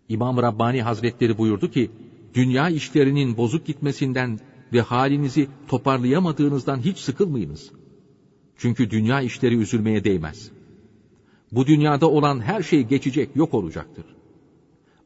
İmam 0.09 0.37
Rabbani 0.37 0.83
Hazretleri 0.83 1.39
buyurdu 1.39 1.71
ki, 1.71 1.91
dünya 2.35 2.69
işlerinin 2.69 3.37
bozuk 3.37 3.67
gitmesinden 3.67 4.41
ve 4.73 4.81
halinizi 4.81 5.49
toparlayamadığınızdan 5.69 6.79
hiç 6.79 6.99
sıkılmayınız. 6.99 7.71
Çünkü 8.57 8.91
dünya 8.91 9.21
işleri 9.21 9.57
üzülmeye 9.57 10.05
değmez. 10.05 10.51
Bu 11.53 11.67
dünyada 11.67 12.11
olan 12.11 12.41
her 12.41 12.63
şey 12.63 12.83
geçecek, 12.83 13.37
yok 13.37 13.55
olacaktır. 13.55 14.05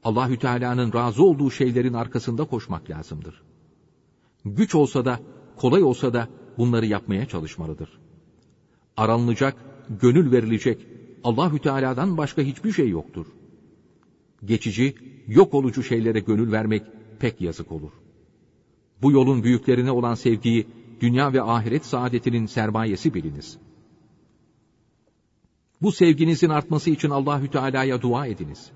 Allahü 0.04 0.38
Teala'nın 0.38 0.92
razı 0.92 1.24
olduğu 1.24 1.50
şeylerin 1.50 1.94
arkasında 1.94 2.44
koşmak 2.44 2.90
lazımdır. 2.90 3.42
Güç 4.44 4.74
olsa 4.74 5.04
da, 5.04 5.20
kolay 5.56 5.82
olsa 5.82 6.12
da 6.12 6.28
bunları 6.58 6.86
yapmaya 6.86 7.26
çalışmalıdır. 7.26 7.98
Aranılacak, 8.96 9.56
gönül 10.00 10.32
verilecek 10.32 10.95
Allahü 11.26 11.58
Teala'dan 11.58 12.16
başka 12.16 12.42
hiçbir 12.42 12.72
şey 12.72 12.88
yoktur. 12.88 13.26
Geçici, 14.44 14.94
yok 15.26 15.54
olucu 15.54 15.82
şeylere 15.82 16.20
gönül 16.20 16.52
vermek 16.52 16.82
pek 17.18 17.40
yazık 17.40 17.72
olur. 17.72 17.92
Bu 19.02 19.12
yolun 19.12 19.42
büyüklerine 19.42 19.90
olan 19.90 20.14
sevgiyi 20.14 20.66
dünya 21.00 21.32
ve 21.32 21.42
ahiret 21.42 21.86
saadetinin 21.86 22.46
sermayesi 22.46 23.14
biliniz. 23.14 23.58
Bu 25.82 25.92
sevginizin 25.92 26.48
artması 26.48 26.90
için 26.90 27.10
Allahü 27.10 27.50
Teala'ya 27.50 28.02
dua 28.02 28.26
ediniz. 28.26 28.70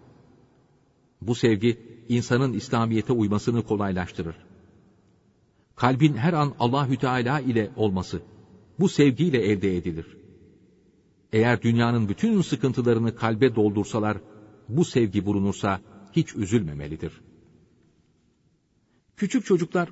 Bu 1.23 1.35
sevgi 1.35 1.79
insanın 2.09 2.53
İslamiyete 2.53 3.13
uymasını 3.13 3.63
kolaylaştırır. 3.63 4.37
Kalbin 5.77 6.15
her 6.15 6.33
an 6.33 6.55
Allahü 6.59 6.97
Teala 6.97 7.41
ile 7.41 7.71
olması 7.77 8.23
bu 8.81 8.89
sevgiyle 8.89 9.39
elde 9.39 9.77
edilir. 9.77 10.20
Eğer 11.33 11.63
dünyanın 11.63 12.09
bütün 12.09 12.41
sıkıntılarını 12.41 13.15
kalbe 13.15 13.55
doldursalar, 13.55 14.19
bu 14.69 14.85
sevgi 14.85 15.27
bulunursa 15.27 15.81
hiç 16.13 16.37
üzülmemelidir. 16.37 17.21
Küçük 19.17 19.45
çocuklar, 19.45 19.89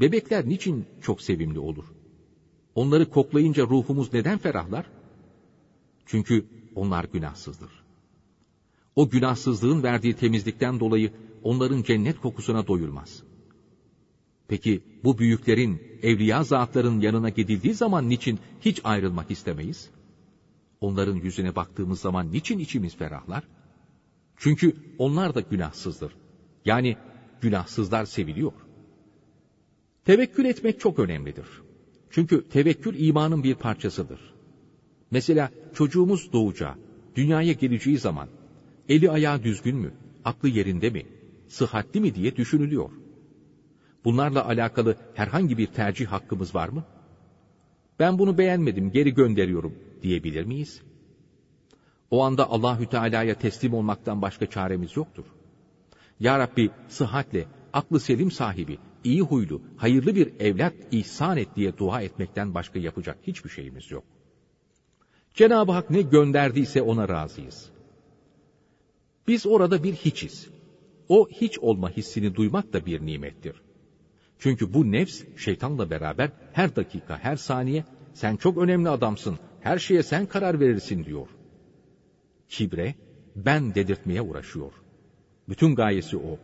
bebekler 0.00 0.48
niçin 0.48 0.86
çok 1.00 1.22
sevimli 1.22 1.58
olur? 1.58 1.84
Onları 2.74 3.10
koklayınca 3.10 3.62
ruhumuz 3.62 4.12
neden 4.12 4.38
ferahlar? 4.38 4.86
Çünkü 6.06 6.46
onlar 6.74 7.04
günahsızdır. 7.04 7.70
O 8.96 9.10
günahsızlığın 9.10 9.82
verdiği 9.82 10.14
temizlikten 10.14 10.80
dolayı 10.80 11.10
onların 11.42 11.82
cennet 11.82 12.20
kokusuna 12.20 12.66
doyulmaz. 12.66 13.22
Peki 14.48 14.82
bu 15.04 15.18
büyüklerin, 15.18 15.82
evliya 16.02 16.44
zatların 16.44 17.00
yanına 17.00 17.28
gidildiği 17.28 17.74
zaman 17.74 18.08
niçin 18.08 18.38
hiç 18.60 18.80
ayrılmak 18.84 19.30
istemeyiz? 19.30 19.90
Onların 20.84 21.16
yüzüne 21.16 21.56
baktığımız 21.56 22.00
zaman 22.00 22.32
niçin 22.32 22.58
içimiz 22.58 22.96
ferahlar? 22.96 23.44
Çünkü 24.36 24.76
onlar 24.98 25.34
da 25.34 25.40
günahsızdır. 25.40 26.12
Yani 26.64 26.96
günahsızlar 27.40 28.04
seviliyor. 28.04 28.52
Tevekkül 30.04 30.44
etmek 30.44 30.80
çok 30.80 30.98
önemlidir. 30.98 31.46
Çünkü 32.10 32.48
tevekkül 32.48 33.06
imanın 33.08 33.42
bir 33.44 33.54
parçasıdır. 33.54 34.20
Mesela 35.10 35.50
çocuğumuz 35.74 36.32
doğacağı, 36.32 36.74
dünyaya 37.16 37.52
geleceği 37.52 37.98
zaman 37.98 38.28
eli 38.88 39.10
ayağı 39.10 39.42
düzgün 39.42 39.76
mü, 39.76 39.94
aklı 40.24 40.48
yerinde 40.48 40.90
mi, 40.90 41.06
sıhhatli 41.48 42.00
mi 42.00 42.14
diye 42.14 42.36
düşünülüyor. 42.36 42.90
Bunlarla 44.04 44.48
alakalı 44.48 44.96
herhangi 45.14 45.58
bir 45.58 45.66
tercih 45.66 46.06
hakkımız 46.06 46.54
var 46.54 46.68
mı? 46.68 46.84
Ben 47.98 48.18
bunu 48.18 48.38
beğenmedim, 48.38 48.92
geri 48.92 49.14
gönderiyorum 49.14 49.74
diyebilir 50.04 50.44
miyiz? 50.44 50.82
O 52.10 52.22
anda 52.22 52.50
Allahü 52.50 52.86
Teala'ya 52.86 53.34
teslim 53.34 53.74
olmaktan 53.74 54.22
başka 54.22 54.46
çaremiz 54.46 54.96
yoktur. 54.96 55.24
Ya 56.20 56.38
Rabbi 56.38 56.70
sıhhatle, 56.88 57.46
aklı 57.72 58.00
selim 58.00 58.30
sahibi, 58.30 58.78
iyi 59.04 59.20
huylu, 59.20 59.62
hayırlı 59.76 60.14
bir 60.14 60.40
evlat 60.40 60.74
ihsan 60.90 61.36
et 61.36 61.48
diye 61.56 61.78
dua 61.78 62.02
etmekten 62.02 62.54
başka 62.54 62.78
yapacak 62.78 63.18
hiçbir 63.22 63.50
şeyimiz 63.50 63.90
yok. 63.90 64.04
Cenab-ı 65.34 65.72
Hak 65.72 65.90
ne 65.90 66.02
gönderdiyse 66.02 66.82
ona 66.82 67.08
razıyız. 67.08 67.70
Biz 69.28 69.46
orada 69.46 69.84
bir 69.84 69.94
hiçiz. 69.94 70.48
O 71.08 71.28
hiç 71.28 71.58
olma 71.58 71.90
hissini 71.90 72.34
duymak 72.34 72.72
da 72.72 72.86
bir 72.86 73.06
nimettir. 73.06 73.62
Çünkü 74.38 74.74
bu 74.74 74.92
nefs 74.92 75.22
şeytanla 75.36 75.90
beraber 75.90 76.30
her 76.52 76.76
dakika, 76.76 77.18
her 77.18 77.36
saniye 77.36 77.84
sen 78.14 78.36
çok 78.36 78.58
önemli 78.58 78.88
adamsın, 78.88 79.38
her 79.64 79.78
şeye 79.78 80.02
sen 80.02 80.26
karar 80.26 80.60
verirsin 80.60 81.04
diyor. 81.04 81.28
Kibre, 82.48 82.94
ben 83.36 83.74
dedirtmeye 83.74 84.22
uğraşıyor. 84.22 84.72
Bütün 85.48 85.74
gayesi 85.74 86.16
o. 86.16 86.38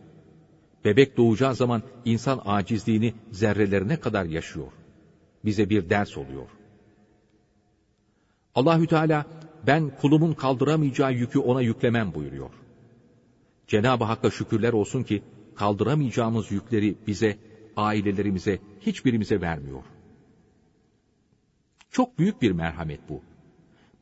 Bebek 0.85 1.17
doğacağı 1.17 1.55
zaman 1.55 1.83
insan 2.05 2.41
acizliğini 2.45 3.15
zerrelerine 3.31 4.01
kadar 4.01 4.25
yaşıyor. 4.25 4.73
Bize 5.45 5.71
bir 5.71 5.91
ders 5.91 6.17
oluyor. 6.17 6.49
Allahü 8.55 8.87
Teala 8.87 9.27
ben 9.67 9.97
kulumun 9.97 10.33
kaldıramayacağı 10.33 11.13
yükü 11.13 11.39
ona 11.39 11.63
yüklemem 11.63 12.15
buyuruyor. 12.15 12.51
Cenab-ı 13.67 14.05
Hakk'a 14.05 14.31
şükürler 14.31 14.73
olsun 14.73 15.03
ki 15.03 15.23
kaldıramayacağımız 15.57 16.53
yükleri 16.53 16.97
bize, 17.07 17.39
ailelerimize, 17.77 18.59
hiçbirimize 18.81 19.41
vermiyor. 19.41 19.83
Çok 21.91 22.19
büyük 22.19 22.43
bir 22.43 22.53
merhamet 22.53 23.01
bu. 23.09 23.23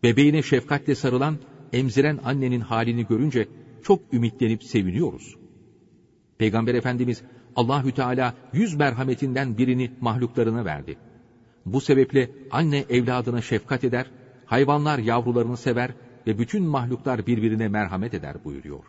Bebeğine 0.02 0.42
şefkatle 0.42 0.94
sarılan, 0.94 1.38
emziren 1.72 2.18
annenin 2.24 2.60
halini 2.60 3.06
görünce 3.06 3.48
çok 3.82 4.14
ümitlenip 4.14 4.64
seviniyoruz. 4.64 5.36
Peygamber 6.38 6.74
Efendimiz 6.74 7.22
Allahü 7.56 7.92
Teala 7.92 8.34
yüz 8.52 8.74
merhametinden 8.74 9.58
birini 9.58 9.90
mahluklarına 10.00 10.64
verdi. 10.64 10.98
Bu 11.66 11.80
sebeple 11.80 12.30
anne 12.50 12.78
evladına 12.78 13.42
şefkat 13.42 13.84
eder, 13.84 14.10
hayvanlar 14.46 14.98
yavrularını 14.98 15.56
sever 15.56 15.90
ve 16.26 16.38
bütün 16.38 16.64
mahluklar 16.64 17.26
birbirine 17.26 17.68
merhamet 17.68 18.14
eder 18.14 18.44
buyuruyor. 18.44 18.84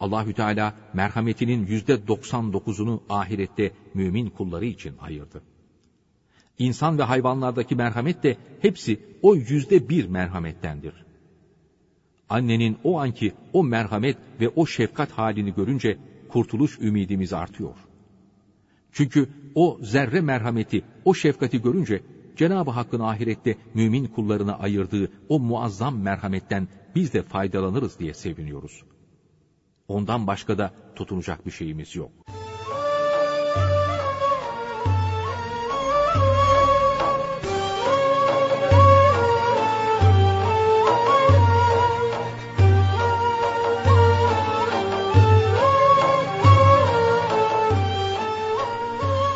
Allahü 0.00 0.34
Teala 0.34 0.74
merhametinin 0.94 1.66
yüzde 1.66 1.94
99'unu 1.94 3.00
ahirette 3.08 3.72
mümin 3.94 4.30
kulları 4.30 4.64
için 4.64 4.94
ayırdı. 4.98 5.42
İnsan 6.58 6.98
ve 6.98 7.02
hayvanlardaki 7.02 7.76
merhamet 7.76 8.22
de 8.22 8.36
hepsi 8.60 9.00
o 9.22 9.34
yüzde 9.34 9.88
bir 9.88 10.06
merhamettendir. 10.06 11.04
Annenin 12.28 12.78
o 12.84 12.98
anki 13.00 13.32
o 13.52 13.64
merhamet 13.64 14.16
ve 14.40 14.48
o 14.48 14.66
şefkat 14.66 15.10
halini 15.10 15.54
görünce 15.54 15.98
kurtuluş 16.28 16.78
ümidimiz 16.80 17.32
artıyor. 17.32 17.76
Çünkü 18.92 19.28
o 19.54 19.78
zerre 19.82 20.20
merhameti, 20.20 20.84
o 21.04 21.14
şefkati 21.14 21.62
görünce 21.62 22.02
Cenab-ı 22.36 22.70
Hakk'ın 22.70 23.00
ahirette 23.00 23.56
mümin 23.74 24.06
kullarına 24.06 24.58
ayırdığı 24.58 25.12
o 25.28 25.40
muazzam 25.40 25.98
merhametten 25.98 26.68
biz 26.94 27.12
de 27.12 27.22
faydalanırız 27.22 27.98
diye 27.98 28.14
seviniyoruz. 28.14 28.82
Ondan 29.88 30.26
başka 30.26 30.58
da 30.58 30.72
tutunacak 30.96 31.46
bir 31.46 31.50
şeyimiz 31.50 31.96
yok. 31.96 32.10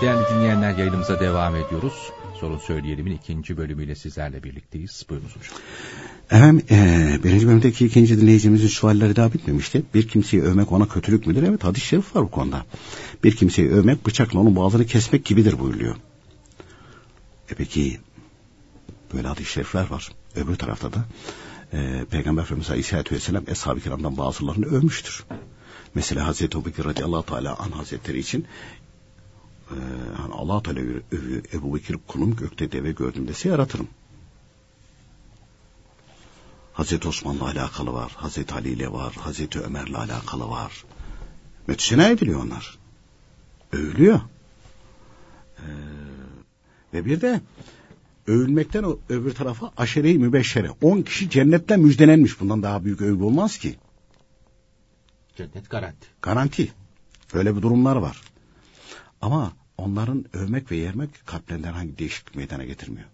Değerli 0.00 0.34
dinleyenler 0.34 0.78
yayınımıza 0.78 1.20
devam 1.20 1.56
ediyoruz. 1.56 2.12
Sorun 2.40 2.58
Söyleyelim'in 2.58 3.16
ikinci 3.16 3.56
bölümüyle 3.56 3.94
sizlerle 3.94 4.42
birlikteyiz. 4.42 5.06
Buyurunuz 5.08 5.36
hocam. 5.36 5.52
Efendim 6.30 6.66
e, 6.70 7.18
birinci 7.24 7.46
bölümdeki 7.46 7.86
ikinci 7.86 8.20
dinleyicimizin 8.20 8.68
sualleri 8.68 9.16
daha 9.16 9.32
bitmemişti. 9.32 9.82
Bir 9.94 10.08
kimseyi 10.08 10.42
övmek 10.42 10.72
ona 10.72 10.88
kötülük 10.88 11.26
müdür? 11.26 11.42
Evet 11.42 11.64
hadis-i 11.64 11.86
şerif 11.86 12.16
var 12.16 12.22
bu 12.22 12.30
konuda. 12.30 12.66
Bir 13.24 13.36
kimseyi 13.36 13.70
övmek 13.70 14.06
bıçakla 14.06 14.40
onun 14.40 14.56
boğazını 14.56 14.86
kesmek 14.86 15.24
gibidir 15.24 15.58
buyuruyor. 15.58 15.96
E 17.50 17.54
peki 17.54 18.00
böyle 19.14 19.28
hadis-i 19.28 19.52
şerifler 19.52 19.90
var. 19.90 20.12
Öbür 20.36 20.56
tarafta 20.56 20.92
da 20.92 21.04
e, 21.72 22.04
Peygamber 22.10 22.42
Efendimiz 22.42 22.70
Aleyhisselatü 22.70 23.14
Vesselam 23.14 23.44
Eshab-ı 23.48 23.80
Kiram'dan 23.80 24.16
bazılarını 24.16 24.66
övmüştür. 24.66 25.24
Mesela 25.94 26.26
Hazreti 26.26 26.58
Ebu 26.58 26.84
radıyallahu 26.84 27.26
teala 27.26 27.56
an 27.56 27.70
hazretleri 27.70 28.18
için 28.18 28.46
e, 29.70 29.76
hani 30.16 30.34
Allah 30.34 30.62
Teala 30.62 30.78
övüyor. 30.78 31.44
Ebu 31.52 31.74
Bekir 31.74 31.96
kulum 32.06 32.36
gökte 32.36 32.72
deve 32.72 32.92
gördüm 32.92 33.28
dese 33.28 33.48
yaratırım. 33.48 33.88
Hazreti 36.72 37.08
Osman'la 37.08 37.44
alakalı 37.44 37.92
var, 37.92 38.12
Hazreti 38.16 38.54
Ali 38.54 38.68
ile 38.68 38.92
var, 38.92 39.14
Hazreti 39.14 39.60
Ömer'le 39.60 39.94
alakalı 39.94 40.48
var. 40.48 40.84
Müthişine 41.66 42.10
ediliyor 42.10 42.44
onlar. 42.44 42.78
Övülüyor. 43.72 44.20
Ee, 45.58 45.62
ve 46.94 47.04
bir 47.04 47.20
de 47.20 47.40
övülmekten 48.26 48.84
öbür 49.08 49.34
tarafa 49.34 49.72
aşere-i 49.76 50.18
mübeşşere. 50.18 50.70
On 50.82 51.02
kişi 51.02 51.30
cennetten 51.30 51.80
müjdelenmiş. 51.80 52.40
Bundan 52.40 52.62
daha 52.62 52.84
büyük 52.84 53.00
övgü 53.00 53.22
olmaz 53.22 53.58
ki. 53.58 53.78
Cennet 55.36 55.70
garanti. 55.70 56.06
Garanti. 56.22 56.72
Böyle 57.34 57.56
bir 57.56 57.62
durumlar 57.62 57.96
var. 57.96 58.20
Ama 59.20 59.52
onların 59.78 60.24
övmek 60.32 60.70
ve 60.70 60.76
yermek 60.76 61.26
kalplerinden 61.26 61.72
hangi 61.72 61.98
değişiklik 61.98 62.34
meydana 62.34 62.64
getirmiyor. 62.64 63.08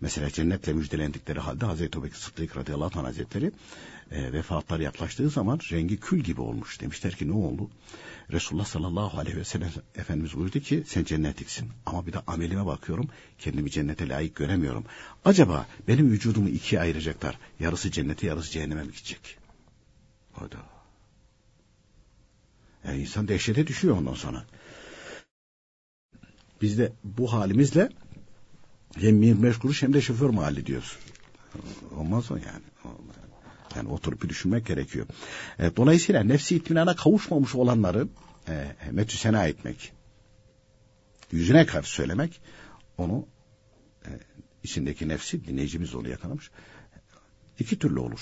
Mesela 0.00 0.30
cennetle 0.30 0.72
müjdelendikleri 0.72 1.40
halde 1.40 1.66
Hazreti 1.66 1.98
Ebubekir 1.98 2.16
Sıddık 2.16 2.56
radıyallahu 2.56 2.98
anh 3.00 3.06
hazretleri 3.06 3.52
e, 4.10 4.32
vefatları 4.32 4.82
yaklaştığı 4.82 5.30
zaman 5.30 5.60
rengi 5.70 6.00
kül 6.00 6.20
gibi 6.20 6.40
olmuş. 6.40 6.80
Demişler 6.80 7.14
ki 7.14 7.28
ne 7.28 7.32
oldu? 7.32 7.70
Resulullah 8.32 8.64
sallallahu 8.64 9.18
aleyhi 9.18 9.36
ve 9.36 9.44
sellem 9.44 9.70
Efendimiz 9.94 10.34
buyurdu 10.34 10.60
ki 10.60 10.84
sen 10.86 11.04
cennetliksin. 11.04 11.70
Ama 11.86 12.06
bir 12.06 12.12
de 12.12 12.18
amelime 12.26 12.66
bakıyorum 12.66 13.08
kendimi 13.38 13.70
cennete 13.70 14.08
layık 14.08 14.36
göremiyorum. 14.36 14.84
Acaba 15.24 15.66
benim 15.88 16.10
vücudumu 16.10 16.48
ikiye 16.48 16.80
ayıracaklar. 16.80 17.38
Yarısı 17.60 17.90
cennete 17.90 18.26
yarısı 18.26 18.50
cehenneme 18.50 18.82
mi 18.82 18.92
gidecek? 18.92 19.38
Hadi. 20.32 20.56
Yani 22.84 23.00
insan 23.00 23.28
dehşete 23.28 23.66
düşüyor 23.66 23.96
ondan 23.96 24.14
sonra. 24.14 24.44
Biz 26.62 26.78
de 26.78 26.92
bu 27.04 27.32
halimizle 27.32 27.88
hem 28.96 29.22
25 29.22 29.58
kuruş 29.58 29.82
hem 29.82 29.92
de 29.92 30.00
şoför 30.00 30.30
mahalli 30.30 30.66
diyoruz. 30.66 30.96
Olmaz 31.96 32.30
o 32.30 32.36
yani. 32.36 32.64
Yani 33.76 33.88
oturup 33.88 34.22
bir 34.22 34.28
düşünmek 34.28 34.66
gerekiyor. 34.66 35.06
E, 35.58 35.76
dolayısıyla 35.76 36.22
nefsi 36.22 36.56
itminana 36.56 36.96
kavuşmamış 36.96 37.54
olanları 37.54 38.08
e, 38.48 38.76
metü 38.90 39.16
sena 39.16 39.46
etmek, 39.46 39.92
yüzüne 41.32 41.66
karşı 41.66 41.90
söylemek, 41.90 42.40
onu 42.98 43.26
e, 44.06 44.10
içindeki 44.62 45.08
nefsi, 45.08 45.46
dinleyicimiz 45.46 45.94
onu 45.94 46.08
yakalamış, 46.08 46.50
iki 47.58 47.78
türlü 47.78 47.98
olur. 47.98 48.20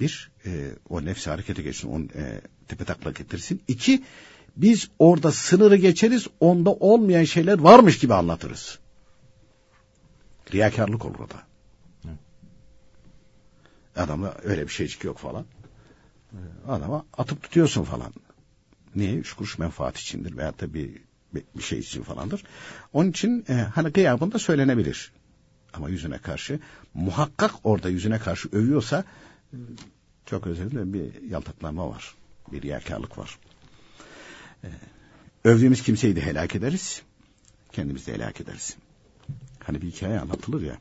Bir, 0.00 0.30
e, 0.46 0.70
o 0.88 1.04
nefsi 1.04 1.30
harekete 1.30 1.62
geçsin, 1.62 1.88
onu 1.88 2.04
e, 2.14 2.40
tepe 2.68 2.84
taklak 2.84 3.16
getirsin. 3.16 3.62
İki, 3.68 4.04
biz 4.56 4.88
orada 4.98 5.32
sınırı 5.32 5.76
geçeriz, 5.76 6.26
onda 6.40 6.70
olmayan 6.70 7.24
şeyler 7.24 7.58
varmış 7.58 7.98
gibi 7.98 8.14
anlatırız. 8.14 8.78
Riyakarlık 10.52 11.04
olur 11.04 11.18
o 11.18 11.30
da. 11.30 11.42
Adamda 13.96 14.34
öyle 14.42 14.62
bir 14.62 14.72
şeycik 14.72 15.04
yok 15.04 15.18
falan. 15.18 15.44
Adama 16.68 17.06
atıp 17.16 17.42
tutuyorsun 17.42 17.84
falan. 17.84 18.12
Niye? 18.94 19.14
Üç 19.14 19.32
kuruş 19.32 19.58
menfaat 19.58 19.98
içindir 19.98 20.36
veyahut 20.36 20.60
da 20.60 20.74
bir, 20.74 20.90
bir 21.34 21.62
şey 21.62 21.78
için 21.78 22.02
falandır. 22.02 22.44
Onun 22.92 23.10
için 23.10 23.44
e, 23.48 23.54
hani 23.54 23.88
gıyabında 23.88 24.38
söylenebilir. 24.38 25.12
Ama 25.72 25.88
yüzüne 25.88 26.18
karşı 26.18 26.60
muhakkak 26.94 27.50
orada 27.64 27.88
yüzüne 27.88 28.18
karşı 28.18 28.48
övüyorsa 28.52 29.04
e, 29.52 29.56
çok 30.26 30.46
özür 30.46 30.70
dilerim 30.70 30.94
bir 30.94 31.22
yaltaklanma 31.22 31.88
var. 31.90 32.14
Bir 32.52 32.62
riyakarlık 32.62 33.18
var. 33.18 33.38
E, 34.66 34.68
övdüğümüz 35.48 35.82
kimseyi 35.82 36.16
de 36.16 36.20
helak 36.20 36.54
ederiz. 36.54 37.02
Kendimizi 37.72 38.06
de 38.06 38.14
helak 38.14 38.40
ederiz. 38.40 38.76
Hani 39.64 39.82
bir 39.82 39.90
hikaye 39.90 40.20
anlatılır 40.20 40.62
ya. 40.62 40.78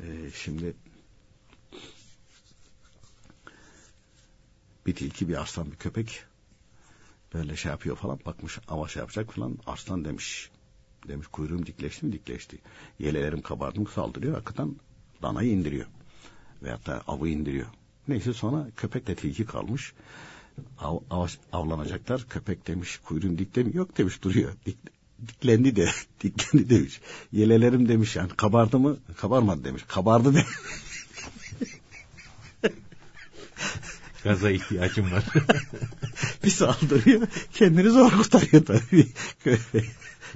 E, 0.00 0.30
şimdi 0.34 0.74
bir 4.86 4.94
tilki 4.94 5.28
bir 5.28 5.40
arslan 5.40 5.72
bir 5.72 5.76
köpek 5.76 6.24
böyle 7.34 7.56
şey 7.56 7.70
yapıyor 7.70 7.96
falan 7.96 8.20
bakmış 8.26 8.58
ama 8.68 8.88
şey 8.88 9.00
yapacak 9.00 9.32
falan 9.32 9.58
arslan 9.66 10.04
demiş. 10.04 10.50
Demiş 11.08 11.26
kuyruğum 11.26 11.66
dikleşti 11.66 12.06
mi 12.06 12.12
dikleşti. 12.12 12.58
Yelelerim 12.98 13.42
kabardı 13.42 13.80
mı 13.80 13.88
saldırıyor 13.88 14.34
hakikaten 14.34 14.76
danayı 15.22 15.50
indiriyor. 15.50 15.86
Veyahut 16.62 16.86
da 16.86 17.02
avı 17.06 17.28
indiriyor. 17.28 17.66
Neyse 18.08 18.32
sonra 18.32 18.66
köpekle 18.76 19.14
tilki 19.14 19.46
kalmış. 19.46 19.92
Av, 20.78 20.98
av, 21.10 21.28
avlanacaklar. 21.52 22.26
Köpek 22.30 22.66
demiş 22.66 23.00
kuyruğum 23.04 23.38
dikte 23.38 23.62
mi? 23.62 23.76
Yok 23.76 23.98
demiş 23.98 24.22
duruyor. 24.22 24.52
Dik, 24.66 24.76
diklendi 25.28 25.76
de 25.76 25.90
diklendi 26.20 26.70
demiş. 26.70 27.00
Yelelerim 27.32 27.88
demiş 27.88 28.16
yani 28.16 28.30
kabardı 28.36 28.78
mı? 28.78 28.96
Kabarmadı 29.16 29.64
demiş. 29.64 29.84
Kabardı 29.88 30.34
demiş. 30.34 30.48
Gaza 34.24 34.50
ihtiyacım 34.50 35.12
var. 35.12 35.24
bir 36.44 36.50
saldırıyor. 36.50 37.26
Kendini 37.54 37.90
zor 37.90 38.10
kurtarıyor 38.10 38.64
tabii. 38.64 39.08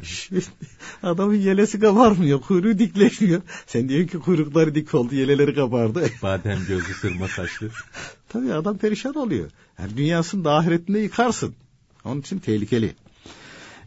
Adamın 1.03 1.35
yelesi 1.35 1.81
kabarmıyor. 1.81 2.41
Kuyruğu 2.41 2.79
dikleşmiyor. 2.79 3.43
Sen 3.67 3.89
diyorsun 3.89 4.09
ki 4.09 4.19
kuyrukları 4.19 4.75
dik 4.75 4.95
oldu. 4.95 5.15
Yeleleri 5.15 5.55
kabardı. 5.55 6.11
Badem 6.23 6.59
gözlü 6.69 6.95
sırma 6.95 7.29
saçlı. 7.29 7.71
tabii 8.29 8.55
adam 8.55 8.79
perişan 8.79 9.15
oluyor. 9.15 9.51
Yani 9.79 9.97
dünyasını 9.97 10.45
da 10.45 10.55
ahiretinde 10.55 10.99
yıkarsın. 10.99 11.55
Onun 12.05 12.21
için 12.21 12.39
tehlikeli. 12.39 12.95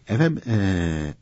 Efendim 0.08 0.41
ee, 0.48 1.13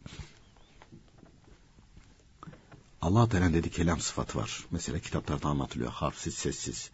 Allah 3.02 3.30
Teala 3.30 3.54
dedi 3.54 3.70
kelam 3.70 4.00
sıfatı 4.00 4.38
var. 4.38 4.66
Mesela 4.72 5.00
kitaplarda 5.00 5.50
anlatılıyor. 5.50 5.92
Harfsiz, 5.92 6.34
sessiz. 6.34 6.90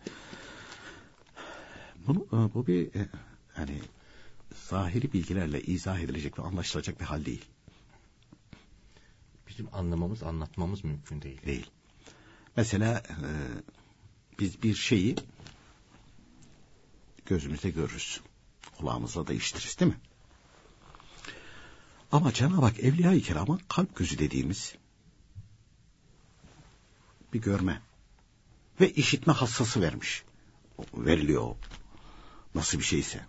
Bunu, 2.07 2.51
bu 2.53 2.67
bir 2.67 2.89
hani 3.53 3.81
zahiri 4.69 5.13
bilgilerle 5.13 5.61
izah 5.61 5.99
edilecek 5.99 6.39
ve 6.39 6.43
anlaşılacak 6.43 6.99
bir 6.99 7.05
hal 7.05 7.25
değil. 7.25 7.45
Bizim 9.51 9.67
anlamamız, 9.73 10.23
anlatmamız 10.23 10.83
mümkün 10.83 11.21
değil. 11.21 11.41
Değil. 11.45 11.71
Mesela 12.57 12.99
e, 12.99 13.27
biz 14.39 14.63
bir 14.63 14.75
şeyi 14.75 15.15
gözümüzde 17.25 17.69
görürüz. 17.69 18.21
Kulağımızla 18.77 19.27
da 19.27 19.33
işitiriz 19.33 19.79
değil 19.79 19.91
mi? 19.91 19.97
Ama 22.11 22.33
Cenab-ı 22.33 22.65
Hak 22.65 22.79
Evliya-i 22.79 23.21
Kiram'a 23.21 23.59
kalp 23.67 23.95
gözü 23.95 24.19
dediğimiz 24.19 24.75
bir 27.33 27.41
görme 27.41 27.81
ve 28.81 28.91
işitme 28.91 29.33
hassası 29.33 29.81
vermiş. 29.81 30.23
Veriliyor 30.93 31.55
Nasıl 32.55 32.79
bir 32.79 32.83
şeyse. 32.83 33.25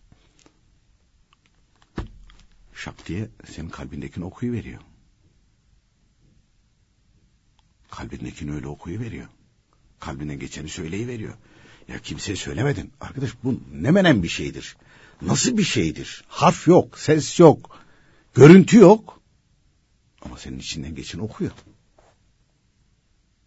Şak 2.75 3.07
diye 3.07 3.31
senin 3.51 3.69
kalbindekini 3.69 4.25
okuyu 4.25 4.53
veriyor. 4.53 4.81
Kalbindekini 7.93 8.53
öyle 8.53 8.69
okuyu 8.69 9.01
veriyor. 9.01 9.27
Kalbinden 10.01 10.39
geçeni 10.39 10.69
söyleyi 10.69 11.09
veriyor. 11.09 11.35
Ya 11.89 11.99
kimseye 11.99 12.37
söylemedin. 12.37 12.93
Arkadaş 13.01 13.31
bu 13.45 13.61
ne 13.73 13.91
menen 13.91 14.23
bir 14.23 14.29
şeydir. 14.29 14.77
Nasıl 15.23 15.59
bir 15.59 15.63
şeydir? 15.63 16.25
Harf 16.29 16.69
yok, 16.69 16.99
ses 16.99 17.41
yok, 17.41 17.79
görüntü 18.35 18.77
yok. 18.79 19.21
Ama 20.23 20.39
senin 20.39 20.59
içinden 20.59 20.95
geçen 20.95 21.19
okuyor. 21.19 21.53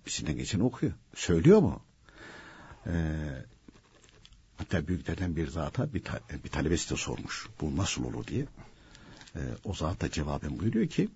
İçinden 0.06 0.38
geçen 0.38 0.60
okuyor. 0.60 0.94
Söylüyor 1.16 1.60
mu? 1.60 1.82
Ee, 2.88 2.92
Hatta 4.58 4.88
büyüklerden 4.88 5.36
bir 5.36 5.48
zata 5.48 5.94
bir, 5.94 6.04
ta, 6.04 6.20
bir 6.44 6.50
talebesi 6.50 6.90
de 6.90 6.96
sormuş. 6.96 7.48
Bu 7.62 7.78
nasıl 7.78 8.04
olur 8.04 8.28
diye. 8.28 8.46
Ee, 9.36 9.40
o 9.64 9.74
zat 9.74 10.02
da 10.02 10.12
cevaben 10.12 10.60
buyuruyor 10.60 10.88
ki 10.88 11.10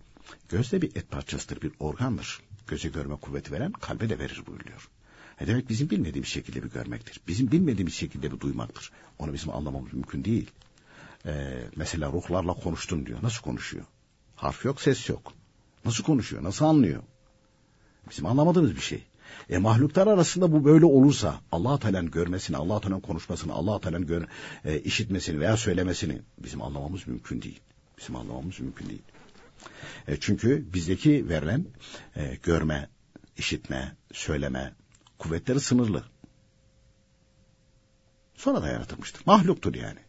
göz 0.50 0.72
de 0.72 0.82
bir 0.82 0.96
et 0.96 1.12
parçasıdır, 1.12 1.62
bir 1.62 1.72
organdır. 1.80 2.42
Göze 2.70 2.90
görme 2.90 3.16
kuvveti 3.16 3.52
veren 3.52 3.72
kalbe 3.72 4.10
de 4.10 4.20
verir 4.20 4.44
buyuruyor. 4.48 4.90
E 5.40 5.48
demek 5.48 5.70
bizim 5.70 5.90
bilmediğimiz 5.90 6.30
şekilde 6.30 6.64
bir 6.64 6.70
görmektir. 6.70 7.22
Bizim 7.28 7.52
bilmediğimiz 7.52 7.94
şekilde 7.94 8.32
bir 8.32 8.40
duymaktır. 8.40 8.92
Onu 9.20 9.34
bizim 9.34 9.50
anlamamız 9.56 9.94
mümkün 9.94 10.26
değil. 10.26 10.52
Ee, 11.26 11.64
mesela 11.76 12.12
ruhlarla 12.12 12.54
konuştun 12.54 13.06
diyor. 13.06 13.20
Nasıl 13.24 13.42
konuşuyor? 13.42 13.86
Harf 14.36 14.66
yok, 14.66 14.82
ses 14.82 15.10
yok. 15.10 15.34
Nasıl 15.86 16.04
konuşuyor? 16.04 16.44
Nasıl 16.44 16.66
anlıyor? 16.66 17.04
Bizim 18.10 18.26
anlamadığımız 18.26 18.76
bir 18.76 18.82
şey. 18.82 19.04
E 19.50 19.58
mahluklar 19.58 20.08
arasında 20.08 20.52
bu 20.52 20.66
böyle 20.66 20.86
olursa 20.86 21.40
Allah 21.52 21.80
Teala'nın 21.80 22.12
görmesini, 22.12 22.58
Allah 22.58 22.82
Teala'nın 22.82 23.02
konuşmasını, 23.02 23.54
Allah 23.54 23.80
Teala'nın 23.80 24.08
gör, 24.08 24.28
e, 24.66 24.80
işitmesini 24.80 25.40
veya 25.40 25.58
söylemesini 25.58 26.22
bizim 26.38 26.62
anlamamız 26.62 27.08
mümkün 27.08 27.42
değil. 27.42 27.60
Bizim 27.98 28.16
anlamamız 28.16 28.60
mümkün 28.60 28.90
değil. 28.90 29.02
E, 30.08 30.20
çünkü 30.20 30.74
bizdeki 30.74 31.30
verilen 31.30 31.66
e, 32.16 32.36
görme, 32.44 32.90
işitme, 33.38 33.96
söyleme 34.14 34.74
kuvvetleri 35.18 35.60
sınırlı. 35.60 36.04
Sonra 38.36 38.62
da 38.62 38.68
yaratılmıştır. 38.68 39.22
Mahluktur 39.26 39.76
yani. 39.76 40.00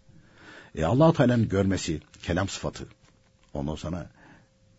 E, 0.75 0.85
Allah 0.85 1.13
Teala'nın 1.13 1.49
görmesi, 1.49 2.01
kelam 2.23 2.49
sıfatı. 2.49 2.87
Ondan 3.55 3.75
sonra 3.75 4.11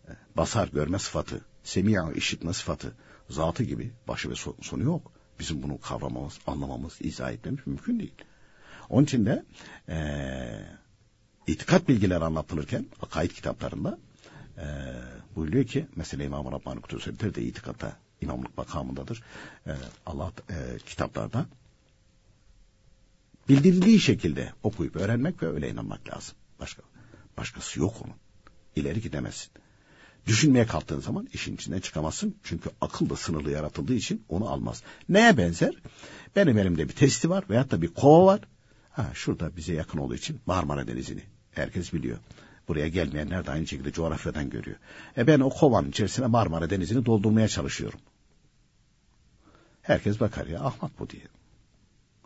e, 0.08 0.10
basar 0.36 0.68
görme 0.68 0.98
sıfatı, 0.98 1.40
semi'a 1.64 2.12
işitme 2.12 2.52
sıfatı, 2.52 2.96
zatı 3.30 3.64
gibi 3.64 3.92
başı 4.08 4.30
ve 4.30 4.34
sonu 4.62 4.82
yok. 4.82 5.12
Bizim 5.40 5.62
bunu 5.62 5.80
kavramamız, 5.80 6.38
anlamamız, 6.46 6.96
izah 7.00 7.32
etmemiz 7.32 7.66
mümkün 7.66 7.98
değil. 7.98 8.14
Onun 8.88 9.04
için 9.04 9.26
de 9.26 9.44
e, 9.88 9.96
itikat 11.46 11.88
bilgileri 11.88 12.24
anlatılırken 12.24 12.86
akaid 13.02 13.30
kitaplarında 13.30 13.98
e, 14.58 14.64
buyuruyor 15.36 15.66
ki 15.66 15.86
mesela 15.96 16.24
İmam-ı 16.24 16.52
Rabbani 16.52 16.80
Kudüs'ü 16.80 17.34
de 17.34 17.42
itikatta 17.42 17.96
imamlık 18.20 18.58
makamındadır. 18.58 19.22
E, 19.66 19.72
Allah 20.06 20.32
e, 20.50 20.78
kitaplarda 20.86 21.46
bildirildiği 23.48 24.00
şekilde 24.00 24.52
okuyup 24.62 24.96
öğrenmek 24.96 25.42
ve 25.42 25.48
öyle 25.48 25.70
inanmak 25.70 26.08
lazım. 26.08 26.34
Başka 26.60 26.82
başkası 27.36 27.80
yok 27.80 27.94
onun. 28.04 28.14
İleri 28.76 29.00
gidemezsin. 29.00 29.50
Düşünmeye 30.26 30.66
kalktığın 30.66 31.00
zaman 31.00 31.28
işin 31.32 31.54
içinden 31.54 31.80
çıkamazsın. 31.80 32.36
Çünkü 32.42 32.70
akıl 32.80 33.10
da 33.10 33.16
sınırlı 33.16 33.50
yaratıldığı 33.50 33.94
için 33.94 34.24
onu 34.28 34.48
almaz. 34.48 34.82
Neye 35.08 35.36
benzer? 35.36 35.74
Benim 36.36 36.58
elimde 36.58 36.88
bir 36.88 36.94
testi 36.94 37.30
var 37.30 37.44
veyahut 37.50 37.70
da 37.70 37.82
bir 37.82 37.88
kova 37.88 38.26
var. 38.26 38.40
Ha, 38.90 39.10
şurada 39.14 39.56
bize 39.56 39.74
yakın 39.74 39.98
olduğu 39.98 40.14
için 40.14 40.40
Marmara 40.46 40.86
Denizi'ni 40.86 41.22
herkes 41.50 41.92
biliyor. 41.92 42.18
Buraya 42.68 42.88
gelmeyenler 42.88 43.46
de 43.46 43.50
aynı 43.50 43.66
şekilde 43.66 43.92
coğrafyadan 43.92 44.50
görüyor. 44.50 44.76
E 45.16 45.26
ben 45.26 45.40
o 45.40 45.50
kovanın 45.50 45.88
içerisine 45.88 46.26
Marmara 46.26 46.70
Denizi'ni 46.70 47.06
doldurmaya 47.06 47.48
çalışıyorum. 47.48 48.00
Herkes 49.82 50.20
bakar 50.20 50.46
ya 50.46 50.60
ahmak 50.60 50.98
bu 50.98 51.10
diye. 51.10 51.22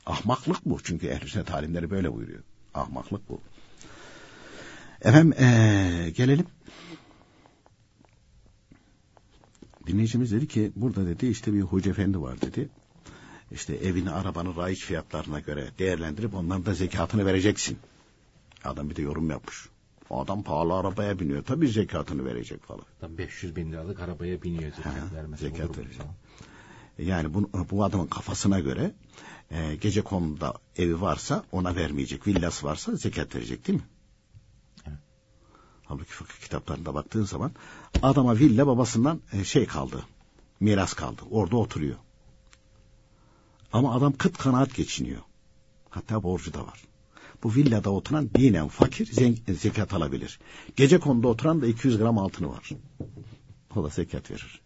Ahmaklık 0.06 0.64
bu 0.64 0.82
çünkü 0.82 1.06
ehl 1.06 1.26
sünnet 1.26 1.50
alimleri 1.50 1.90
böyle 1.90 2.12
buyuruyor. 2.12 2.42
Ahmaklık 2.74 3.28
bu. 3.28 3.40
Efendim 5.02 5.34
ee, 5.38 6.10
gelelim. 6.16 6.46
Dinleyicimiz 9.86 10.32
dedi 10.32 10.48
ki 10.48 10.72
burada 10.76 11.06
dedi 11.06 11.26
işte 11.26 11.54
bir 11.54 11.60
hoca 11.60 11.90
efendi 11.90 12.20
var 12.20 12.40
dedi. 12.40 12.68
İşte 13.50 13.74
evini 13.74 14.10
arabanın 14.10 14.56
raiç 14.56 14.84
fiyatlarına 14.84 15.40
göre 15.40 15.68
değerlendirip 15.78 16.34
onların 16.34 16.66
da 16.66 16.74
zekatını 16.74 17.26
vereceksin. 17.26 17.78
Adam 18.64 18.90
bir 18.90 18.96
de 18.96 19.02
yorum 19.02 19.30
yapmış. 19.30 19.68
O 20.10 20.20
adam 20.20 20.42
pahalı 20.42 20.74
arabaya 20.74 21.18
biniyor. 21.18 21.44
Tabii 21.44 21.68
zekatını 21.68 22.24
verecek 22.24 22.62
falan. 22.64 22.84
Tam 23.00 23.18
500 23.18 23.56
bin 23.56 23.72
liralık 23.72 24.00
arabaya 24.00 24.42
biniyor 24.42 24.72
zekat 24.72 25.12
vermesi. 25.14 25.42
Zekat 25.42 25.78
verecek. 25.78 26.02
Yani 26.98 27.34
bu, 27.34 27.50
bu 27.70 27.84
adamın 27.84 28.06
kafasına 28.06 28.60
göre 28.60 28.94
e, 29.50 29.76
gece 29.76 30.02
konuda 30.02 30.54
evi 30.76 31.00
varsa 31.00 31.44
ona 31.52 31.76
vermeyecek. 31.76 32.26
Villası 32.26 32.66
varsa 32.66 32.96
zekat 32.96 33.34
verecek 33.34 33.66
değil 33.66 33.78
mi? 33.78 33.84
Evet. 34.86 34.98
Halbuki 35.84 36.10
fıkıh 36.10 36.34
kitaplarında 36.34 36.94
baktığın 36.94 37.24
zaman 37.24 37.52
adama 38.02 38.38
villa 38.38 38.66
babasından 38.66 39.20
e, 39.32 39.44
şey 39.44 39.66
kaldı. 39.66 40.04
Miras 40.60 40.94
kaldı. 40.94 41.22
Orada 41.30 41.56
oturuyor. 41.56 41.96
Ama 43.72 43.94
adam 43.94 44.12
kıt 44.12 44.38
kanaat 44.38 44.74
geçiniyor. 44.74 45.20
Hatta 45.90 46.22
borcu 46.22 46.54
da 46.54 46.66
var. 46.66 46.82
Bu 47.46 47.54
villada 47.54 47.90
oturan 47.90 48.30
dinen 48.34 48.68
fakir 48.68 49.06
zekat 49.54 49.94
alabilir. 49.94 50.38
Gece 50.76 50.98
konuda 50.98 51.28
oturan 51.28 51.62
da 51.62 51.66
200 51.66 51.98
gram 51.98 52.18
altını 52.18 52.48
var. 52.48 52.70
O 53.76 53.84
da 53.84 53.88
zekat 53.88 54.30
verir. 54.30 54.60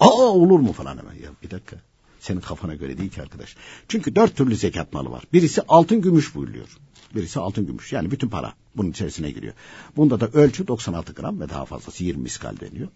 Aa 0.00 0.08
olur 0.08 0.60
mu 0.60 0.72
falan 0.72 0.98
hemen 0.98 1.14
ya 1.14 1.30
bir 1.42 1.50
dakika. 1.50 1.76
Senin 2.20 2.40
kafana 2.40 2.74
göre 2.74 2.98
değil 2.98 3.10
ki 3.10 3.22
arkadaş. 3.22 3.56
Çünkü 3.88 4.16
dört 4.16 4.36
türlü 4.36 4.56
zekat 4.56 4.92
malı 4.92 5.10
var. 5.10 5.24
Birisi 5.32 5.62
altın 5.68 6.00
gümüş 6.00 6.34
buyuruyor. 6.34 6.68
Birisi 7.14 7.40
altın 7.40 7.66
gümüş. 7.66 7.92
Yani 7.92 8.10
bütün 8.10 8.28
para 8.28 8.54
bunun 8.76 8.90
içerisine 8.90 9.30
giriyor. 9.30 9.54
Bunda 9.96 10.20
da 10.20 10.28
ölçü 10.28 10.66
96 10.66 11.12
gram 11.12 11.40
ve 11.40 11.48
daha 11.48 11.64
fazlası 11.64 12.04
20 12.04 12.22
miskal 12.22 12.60
deniyor. 12.60 12.88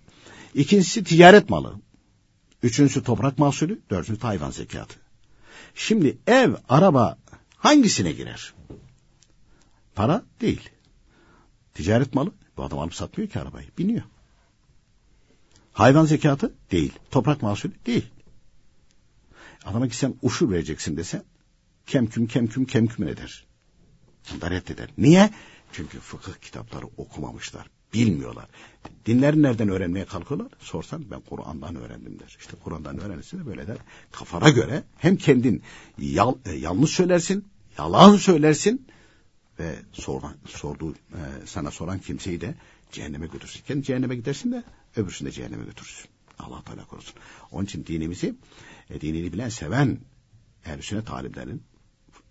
İkincisi 0.54 1.04
ticaret 1.04 1.50
malı. 1.50 1.74
Üçüncüsü 2.62 3.02
toprak 3.02 3.38
mahsulü. 3.38 3.80
Dördüncüsü 3.90 4.22
hayvan 4.22 4.50
zekatı. 4.50 4.96
Şimdi 5.74 6.18
ev, 6.26 6.54
araba 6.68 7.18
hangisine 7.56 8.12
girer? 8.12 8.55
Para 9.96 10.24
değil. 10.40 10.70
Ticaret 11.74 12.14
malı. 12.14 12.32
Bu 12.56 12.64
adam 12.64 12.78
alıp 12.78 12.94
satmıyor 12.94 13.30
ki 13.30 13.40
arabayı. 13.40 13.68
Biniyor. 13.78 14.02
Hayvan 15.72 16.04
zekatı 16.04 16.54
değil. 16.70 16.92
Toprak 17.10 17.42
mahsulü 17.42 17.72
değil. 17.86 18.06
Adama 19.64 19.88
ki 19.88 19.96
sen 19.96 20.14
uşur 20.22 20.50
vereceksin 20.50 20.96
desen 20.96 21.24
kemküm 21.86 22.26
kemküm 22.26 22.64
kemküm 22.64 23.08
eder. 23.08 23.46
Bunu 24.32 24.50
reddeder. 24.50 24.88
Niye? 24.98 25.30
Çünkü 25.72 26.00
fıkıh 26.00 26.34
kitapları 26.34 26.86
okumamışlar. 26.96 27.70
Bilmiyorlar. 27.94 28.46
Dinleri 29.06 29.42
nereden 29.42 29.68
öğrenmeye 29.68 30.04
kalkıyorlar? 30.04 30.48
Sorsan 30.58 31.10
ben 31.10 31.20
Kur'an'dan 31.20 31.76
öğrendim 31.76 32.18
der. 32.18 32.36
İşte 32.40 32.56
Kur'an'dan 32.64 32.98
öğrenirsin 32.98 33.38
de 33.38 33.46
böyle 33.46 33.66
der. 33.66 33.76
Kafana 34.12 34.50
göre 34.50 34.84
hem 34.96 35.16
kendin 35.16 35.62
yal, 35.98 36.34
e, 36.44 36.52
yanlış 36.52 36.90
söylersin, 36.90 37.44
yalan 37.78 38.16
söylersin 38.16 38.86
ve 39.58 39.76
soran, 39.92 40.36
sorduğu, 40.46 40.92
e, 40.92 41.46
sana 41.46 41.70
soran 41.70 41.98
kimseyi 41.98 42.40
de 42.40 42.54
cehenneme 42.92 43.26
götürsün. 43.26 43.62
Kendi 43.66 43.82
cehenneme 43.82 44.16
gidersin 44.16 44.52
de 44.52 44.64
öbürsünü 44.96 45.28
de 45.28 45.32
cehenneme 45.32 45.64
götürürsün. 45.64 46.10
Allah 46.38 46.62
Teala 46.62 46.84
korusun. 46.84 47.14
Onun 47.52 47.64
için 47.64 47.86
dinimizi, 47.86 48.34
e, 48.90 49.00
dinini 49.00 49.32
bilen, 49.32 49.48
seven 49.48 49.98
ehl 50.66 50.80
sünnet 50.80 51.10
alimlerinin 51.10 51.62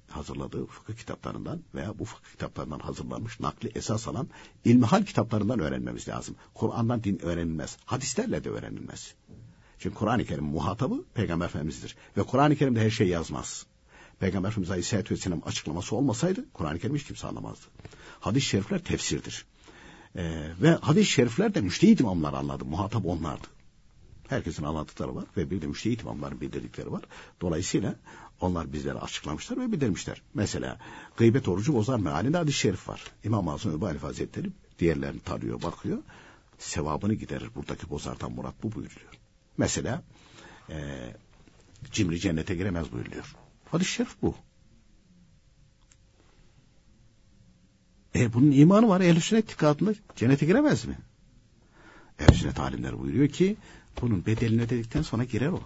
hazırladığı 0.10 0.66
fıkıh 0.66 0.94
kitaplarından 0.94 1.64
veya 1.76 2.00
bu 2.00 2.06
fıkıh 2.06 2.32
kitaplarından 2.32 2.80
hazırlanmış 2.80 3.40
nakli 3.40 3.72
esas 3.76 4.08
alan 4.08 4.30
ilmihal 4.66 5.04
kitaplarından 5.04 5.60
öğrenmemiz 5.60 6.08
lazım. 6.08 6.36
Kur'an'dan 6.54 7.04
din 7.04 7.20
öğrenilmez. 7.26 7.78
Hadislerle 7.86 8.44
de 8.44 8.50
öğrenilmez. 8.50 9.14
Çünkü 9.80 9.96
Kur'an-ı 9.96 10.26
Kerim 10.26 10.46
muhatabı 10.46 11.04
Peygamber 11.14 11.46
Efendimiz'dir. 11.46 11.96
Ve 12.18 12.24
Kur'an-ı 12.24 12.56
Kerim'de 12.56 12.82
her 12.82 12.90
şey 12.90 13.08
yazmaz. 13.08 13.66
Peygamber 14.20 14.50
Efendimiz 14.50 14.72
Aleyhisselatü 14.72 15.14
Vesselam 15.14 15.42
açıklaması 15.46 15.96
olmasaydı 15.96 16.46
Kur'an-ı 16.54 16.80
Kerim 16.80 16.96
hiç 16.96 17.04
kimse 17.04 17.28
anlamazdı. 17.28 17.66
Hadis-i 18.20 18.48
şerifler 18.48 18.80
tefsirdir. 18.80 19.46
Ee, 20.16 20.52
ve 20.62 20.72
hadis-i 20.72 21.12
şerifler 21.12 21.54
de 21.54 21.62
müştehit 21.62 22.00
imamlar 22.00 22.34
anladı. 22.34 22.66
Muhatap 22.66 23.06
onlardı. 23.06 23.48
Herkesin 24.30 24.64
anlattıkları 24.64 25.16
var 25.16 25.26
ve 25.38 25.52
bir 25.52 25.62
de 25.62 25.68
müştehit 25.68 26.02
imamların 26.02 26.42
bildirdikleri 26.42 26.92
var. 26.92 27.02
Dolayısıyla 27.42 27.96
onlar 28.42 28.74
bizlere 28.74 29.00
açıklamışlar 29.00 29.60
ve 29.60 29.72
bildirmişler. 29.72 30.22
Mesela 30.34 30.80
gıybet 31.18 31.48
orucu 31.48 31.74
bozar 31.74 32.00
mealinde 32.00 32.38
hadis-i 32.38 32.60
şerif 32.60 32.90
var. 32.90 33.04
İmam-ı 33.24 33.54
Azam 33.54 33.74
Ebu 33.74 33.88
Hanife 33.88 34.08
Hazretleri 34.08 34.50
diğerlerini 34.80 35.20
tarıyor, 35.20 35.62
bakıyor. 35.62 35.98
Sevabını 36.58 37.14
giderir. 37.14 37.50
Buradaki 37.56 37.90
bozardan 37.90 38.32
murat 38.32 38.64
bu 38.64 38.72
buyuruyor. 38.72 39.10
Mesela 39.58 40.04
e, 40.70 40.76
cimri 41.92 42.20
cennete 42.20 42.56
giremez 42.56 42.92
buyuruyor. 42.92 43.36
Hadis-i 43.72 43.92
şerif 43.92 44.22
bu. 44.22 44.36
E 48.16 48.34
bunun 48.34 48.52
imanı 48.52 48.88
var. 48.90 49.02
Ehl-i 49.02 49.22
sünnet 49.22 49.46
itikadında 49.46 49.94
cennete 50.16 50.46
giremez 50.46 50.86
mi? 50.86 50.98
Ehl-i 52.20 52.36
sünnet 52.36 52.60
alimleri 52.60 53.00
buyuruyor 53.00 53.30
ki 53.30 53.58
bunun 54.02 54.26
bedelini 54.26 54.62
ödedikten 54.62 55.02
sonra 55.02 55.24
girer 55.24 55.48
o. 55.50 55.64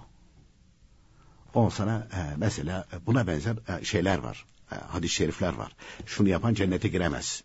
On 1.53 1.69
sana 1.69 2.07
e, 2.13 2.35
mesela 2.37 2.87
buna 3.05 3.27
benzer 3.27 3.55
e, 3.67 3.85
şeyler 3.85 4.17
var. 4.17 4.45
E, 4.71 4.75
hadis-i 4.75 5.15
şerifler 5.15 5.53
var. 5.53 5.75
Şunu 6.05 6.29
yapan 6.29 6.53
cennete 6.53 6.87
giremez. 6.87 7.43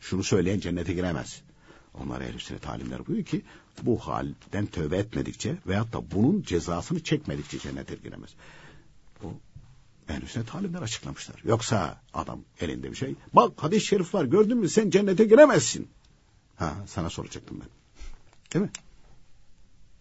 Şunu 0.00 0.24
söyleyen 0.24 0.60
cennete 0.60 0.92
giremez. 0.92 1.42
Onlar 1.94 2.20
ehl 2.20 2.38
sünnet 2.38 2.68
alimler 2.68 3.06
buyuruyor 3.06 3.26
ki 3.26 3.42
bu 3.82 3.98
halden 3.98 4.66
tövbe 4.66 4.96
etmedikçe 4.96 5.56
veyahut 5.66 5.92
da 5.92 6.10
bunun 6.10 6.42
cezasını 6.42 7.02
çekmedikçe 7.02 7.58
cennete 7.58 7.94
giremez. 7.94 8.30
Bu 9.22 9.40
ehl 10.08 10.26
sünnet 10.26 10.54
alimler 10.54 10.82
açıklamışlar. 10.82 11.40
Yoksa 11.44 12.00
adam 12.14 12.40
elinde 12.60 12.90
bir 12.90 12.96
şey 12.96 13.14
bak 13.32 13.62
hadis-i 13.62 13.86
şerif 13.86 14.14
var 14.14 14.24
gördün 14.24 14.58
mü 14.58 14.68
sen 14.68 14.90
cennete 14.90 15.24
giremezsin. 15.24 15.88
Ha 16.56 16.74
sana 16.86 17.10
soracaktım 17.10 17.60
ben. 17.60 17.68
Değil 18.52 18.64
mi? 18.64 18.70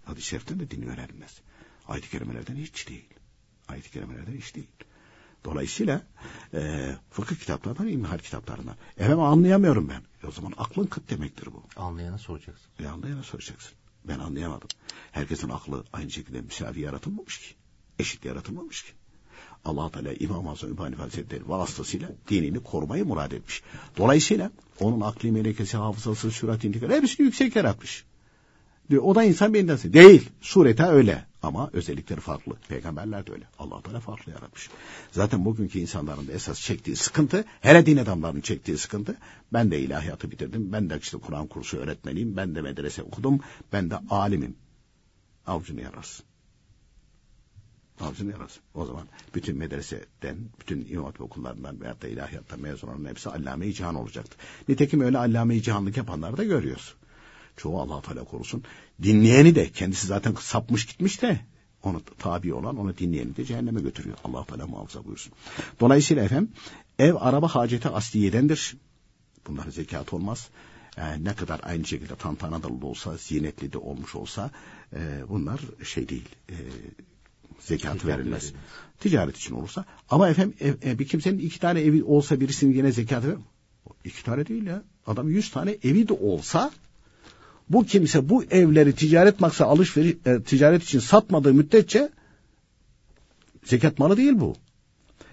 Hadis-i 0.05 0.27
şeriften 0.27 0.59
de 0.59 0.71
din 0.71 0.81
öğrenilmez. 0.81 1.41
Ayet-i 1.87 2.09
kerimelerden 2.09 2.55
hiç 2.55 2.89
değil. 2.89 3.05
Ayet-i 3.67 3.91
kerimelerden 3.91 4.33
hiç 4.33 4.55
değil. 4.55 4.67
Dolayısıyla 5.45 6.01
e, 6.53 6.91
fıkıh 7.09 7.35
kitaplarından, 7.35 7.87
imhal 7.87 8.17
kitaplarından. 8.17 8.75
Efendim 8.97 9.19
anlayamıyorum 9.19 9.89
ben. 9.89 10.01
E, 10.23 10.27
o 10.27 10.31
zaman 10.31 10.53
aklın 10.57 10.85
kıt 10.85 11.09
demektir 11.09 11.45
bu. 11.53 11.63
Anlayana 11.75 12.17
soracaksın. 12.17 12.71
E, 12.79 12.87
anlayana 12.87 13.23
soracaksın. 13.23 13.71
Ben 14.05 14.19
anlayamadım. 14.19 14.67
Herkesin 15.11 15.49
aklı 15.49 15.85
aynı 15.93 16.11
şekilde 16.11 16.41
müsavi 16.41 16.79
yaratılmamış 16.79 17.39
ki. 17.39 17.55
Eşit 17.99 18.25
yaratılmamış 18.25 18.83
ki. 18.83 18.91
Allah 19.65 19.91
Teala 19.91 20.13
İmam 20.13 20.47
Azam 20.47 20.71
İbni 20.71 20.95
Hazretleri 20.95 21.49
vasıtasıyla 21.49 22.09
dinini 22.27 22.59
korumayı 22.59 23.05
murad 23.05 23.31
etmiş. 23.31 23.63
Dolayısıyla 23.97 24.51
onun 24.79 25.01
akli 25.01 25.31
melekesi, 25.31 25.77
hafızası, 25.77 26.31
sürat 26.31 26.63
intikal 26.63 26.89
hepsini 26.89 27.25
yüksek 27.25 27.55
yaratmış. 27.55 28.05
Diyor, 28.89 29.03
o 29.03 29.15
da 29.15 29.23
insan 29.23 29.53
birinden 29.53 29.77
değil. 29.77 30.29
Surete 30.41 30.83
öyle. 30.83 31.25
Ama 31.43 31.69
özellikleri 31.73 32.19
farklı. 32.19 32.55
Peygamberler 32.69 33.27
de 33.27 33.31
öyle. 33.31 33.45
Allah 33.59 33.81
Teala 33.81 33.99
farklı 33.99 34.31
yaratmış. 34.31 34.69
Zaten 35.11 35.45
bugünkü 35.45 35.79
insanların 35.79 36.27
da 36.27 36.31
esas 36.31 36.61
çektiği 36.61 36.95
sıkıntı, 36.95 37.45
hele 37.61 37.85
din 37.85 37.97
adamlarının 37.97 38.41
çektiği 38.41 38.77
sıkıntı, 38.77 39.17
ben 39.53 39.71
de 39.71 39.79
ilahiyatı 39.79 40.31
bitirdim, 40.31 40.71
ben 40.71 40.89
de 40.89 40.97
işte 41.01 41.17
Kur'an 41.17 41.47
kursu 41.47 41.77
öğretmeniyim, 41.77 42.37
ben 42.37 42.55
de 42.55 42.61
medrese 42.61 43.03
okudum, 43.03 43.39
ben 43.73 43.89
de 43.89 43.95
alimim. 44.09 44.55
Avcunu 45.47 45.81
yararsın. 45.81 46.25
Avcının 48.01 48.31
yarası. 48.31 48.59
O 48.73 48.85
zaman 48.85 49.07
bütün 49.35 49.57
medreseden, 49.57 50.37
bütün 50.59 50.87
imam 50.89 51.13
okullarından 51.19 51.81
veyahut 51.81 52.01
da 52.01 52.07
ilahiyattan 52.07 52.59
mezun 52.59 52.87
olan 52.87 53.09
hepsi 53.09 53.29
allame-i 53.29 53.73
cihan 53.73 53.95
olacaktı. 53.95 54.37
Nitekim 54.67 55.01
öyle 55.01 55.17
allame-i 55.17 55.61
cihanlık 55.61 55.97
yapanları 55.97 56.37
da 56.37 56.43
görüyoruz. 56.43 56.95
Çoğu 57.57 57.81
allah 57.81 58.01
Teala 58.01 58.23
korusun. 58.23 58.63
Dinleyeni 59.03 59.55
de 59.55 59.71
kendisi 59.71 60.07
zaten 60.07 60.35
sapmış 60.39 60.85
gitmiş 60.85 61.21
de 61.21 61.39
onu 61.83 62.01
tabi 62.19 62.53
olan 62.53 62.77
onu 62.77 62.97
dinleyeni 62.97 63.35
de 63.35 63.45
cehenneme 63.45 63.81
götürüyor. 63.81 64.17
allah 64.23 64.45
Teala 64.45 64.67
muhafaza 64.67 65.05
buyursun. 65.05 65.33
Dolayısıyla 65.79 66.23
efendim 66.23 66.51
ev 66.99 67.15
araba 67.19 67.47
haceti 67.47 67.89
asliyedendir. 67.89 68.75
Bunlar 69.47 69.67
zekat 69.67 70.13
olmaz. 70.13 70.49
Ee, 70.97 71.23
ne 71.23 71.35
kadar 71.35 71.59
aynı 71.63 71.85
şekilde 71.85 72.15
tantanalı 72.15 72.85
olsa, 72.85 73.17
zinetli 73.17 73.73
de 73.73 73.77
olmuş 73.77 74.15
olsa 74.15 74.51
e, 74.93 74.99
bunlar 75.29 75.61
şey 75.83 76.09
değil, 76.09 76.29
e, 76.49 76.55
zekat 77.61 78.05
verilmez. 78.05 78.17
verilmez. 78.17 78.53
Ticaret 78.99 79.37
için 79.37 79.55
olursa. 79.55 79.85
Ama 80.09 80.29
efendim 80.29 80.53
ev, 80.59 80.73
e, 80.85 80.99
bir 80.99 81.07
kimsenin 81.07 81.39
iki 81.39 81.59
tane 81.59 81.81
evi 81.81 82.03
olsa 82.03 82.39
birisinin 82.39 82.73
yine 82.73 82.91
zekat 82.91 83.25
ver. 83.25 83.35
İki 84.05 84.23
tane 84.23 84.47
değil 84.47 84.65
ya. 84.65 84.83
Adam 85.07 85.29
yüz 85.29 85.51
tane 85.51 85.77
evi 85.83 86.07
de 86.07 86.13
olsa 86.13 86.71
bu 87.69 87.85
kimse 87.85 88.29
bu 88.29 88.43
evleri 88.43 88.95
ticaret 88.95 89.39
maksa 89.39 89.65
alışveriş 89.65 90.15
e, 90.25 90.43
ticaret 90.43 90.83
için 90.83 90.99
satmadığı 90.99 91.53
müddetçe 91.53 92.09
zekat 93.63 93.99
malı 93.99 94.17
değil 94.17 94.33
bu. 94.35 94.55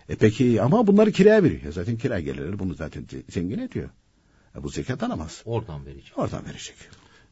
E 0.08 0.16
peki 0.16 0.62
ama 0.62 0.86
bunları 0.86 1.12
kiraya 1.12 1.44
veriyor. 1.44 1.72
Zaten 1.72 1.96
kira 1.96 2.20
gelirleri 2.20 2.58
bunu 2.58 2.74
zaten 2.74 3.06
zengin 3.28 3.58
ediyor. 3.58 3.88
E 4.56 4.62
bu 4.62 4.68
zekat 4.68 5.02
alamaz. 5.02 5.42
Oradan 5.44 5.86
verecek. 5.86 6.18
Oradan 6.18 6.44
verecek. 6.44 6.76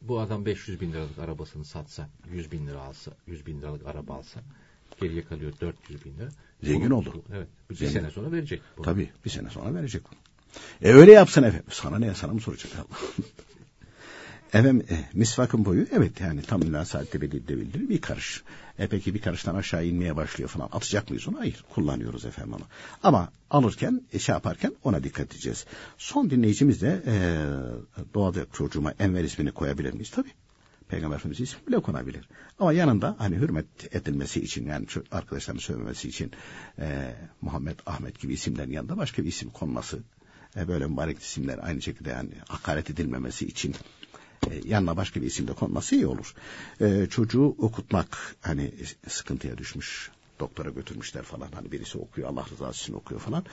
Bu 0.03 0.20
adam 0.20 0.47
500 0.47 0.80
bin 0.80 0.92
liralık 0.92 1.18
arabasını 1.18 1.64
satsa, 1.64 2.09
100 2.30 2.53
bin 2.53 2.66
lira 2.66 2.80
alsa, 2.80 3.12
100 3.26 3.47
bin 3.47 3.61
liralık 3.61 3.86
araba 3.86 4.14
alsa, 4.14 4.40
geriye 5.01 5.24
kalıyor 5.24 5.53
400 5.61 6.05
bin 6.05 6.18
lira. 6.18 6.28
Zengin 6.62 6.90
bunu, 6.90 6.97
oldu. 6.97 7.22
Evet. 7.34 7.49
Bir 7.70 7.74
Zengin. 7.74 7.92
sene 7.92 8.11
sonra 8.11 8.32
verecek. 8.32 8.61
Bunu. 8.76 8.84
Tabii 8.84 9.11
bir 9.24 9.30
sene 9.30 9.51
sonra 9.51 9.74
verecek. 9.74 10.03
E 10.82 10.92
öyle 10.92 11.12
yapsın 11.12 11.42
efendim. 11.42 11.66
Sana 11.70 11.99
ne 11.99 12.14
sana 12.14 12.32
mı 12.32 12.40
soracak 12.40 12.72
Allah? 12.76 12.99
Efendim 14.49 14.86
e, 14.90 15.05
misvakın 15.14 15.64
boyu 15.64 15.86
evet 15.92 16.20
yani 16.20 16.42
tam 16.42 16.61
münasaatte 16.61 17.20
belli 17.20 17.49
değildir 17.49 17.88
bir 17.88 18.01
karış. 18.01 18.42
E 18.78 18.86
peki 18.86 19.14
bir 19.14 19.20
karıştan 19.20 19.55
aşağı 19.55 19.86
inmeye 19.86 20.16
başlıyor 20.16 20.51
falan 20.51 20.68
atacak 20.72 21.11
mıyız 21.11 21.28
onu? 21.28 21.38
Hayır 21.38 21.64
kullanıyoruz 21.74 22.24
efendim 22.24 22.53
onu. 22.53 22.64
Ama 23.03 23.32
alırken 23.51 24.03
e, 24.12 24.18
şey 24.18 24.32
yaparken 24.32 24.72
ona 24.84 25.05
dikkat 25.05 25.26
edeceğiz. 25.26 25.66
Son 25.99 26.30
dinleyicimiz 26.30 26.82
de 26.82 27.03
e, 27.07 27.14
doğada 28.14 28.47
çocuğuma 28.53 28.92
Enver 28.99 29.24
ismini 29.24 29.53
koyabilir 29.53 29.92
miyiz? 29.92 30.11
Tabii. 30.11 30.32
Peygamber 30.89 31.16
Efendimiz 31.16 31.41
ismi 31.41 31.66
bile 31.66 31.80
konabilir. 31.80 32.28
Ama 32.59 32.72
yanında 32.72 33.16
hani 33.18 33.37
hürmet 33.37 33.95
edilmesi 33.95 34.41
için 34.41 34.66
yani 34.66 34.87
arkadaşlarını 35.11 35.61
söylemesi 35.61 36.09
için 36.09 36.32
e, 36.78 37.14
Muhammed, 37.41 37.78
Ahmet 37.87 38.20
gibi 38.20 38.32
isimlerin 38.32 38.70
yanında 38.72 38.97
başka 38.97 39.22
bir 39.22 39.28
isim 39.28 39.51
konması 39.51 39.99
e, 40.57 40.68
böyle 40.68 40.87
mübarek 40.87 41.18
isimler 41.18 41.59
aynı 41.62 41.82
şekilde 41.82 42.11
yani 42.11 42.30
hakaret 42.49 42.91
edilmemesi 42.91 43.47
için 43.47 43.74
e, 44.51 44.61
yanına 44.64 44.97
başka 44.97 45.22
bir 45.22 45.26
isim 45.26 45.49
de 45.49 45.53
konması 45.53 45.95
iyi 45.95 46.07
olur. 46.07 46.34
E, 46.80 47.07
çocuğu 47.11 47.57
okutmak 47.59 48.37
hani 48.41 48.74
sıkıntıya 49.09 49.59
düşmüş 49.59 50.11
doktora 50.41 50.70
götürmüşler 50.70 51.22
falan 51.22 51.49
hani 51.55 51.72
birisi 51.72 51.99
okuyor 51.99 52.28
Allah 52.28 52.47
rızası 52.51 52.82
için 52.82 52.95
okuyor 52.95 53.20
falan. 53.20 53.45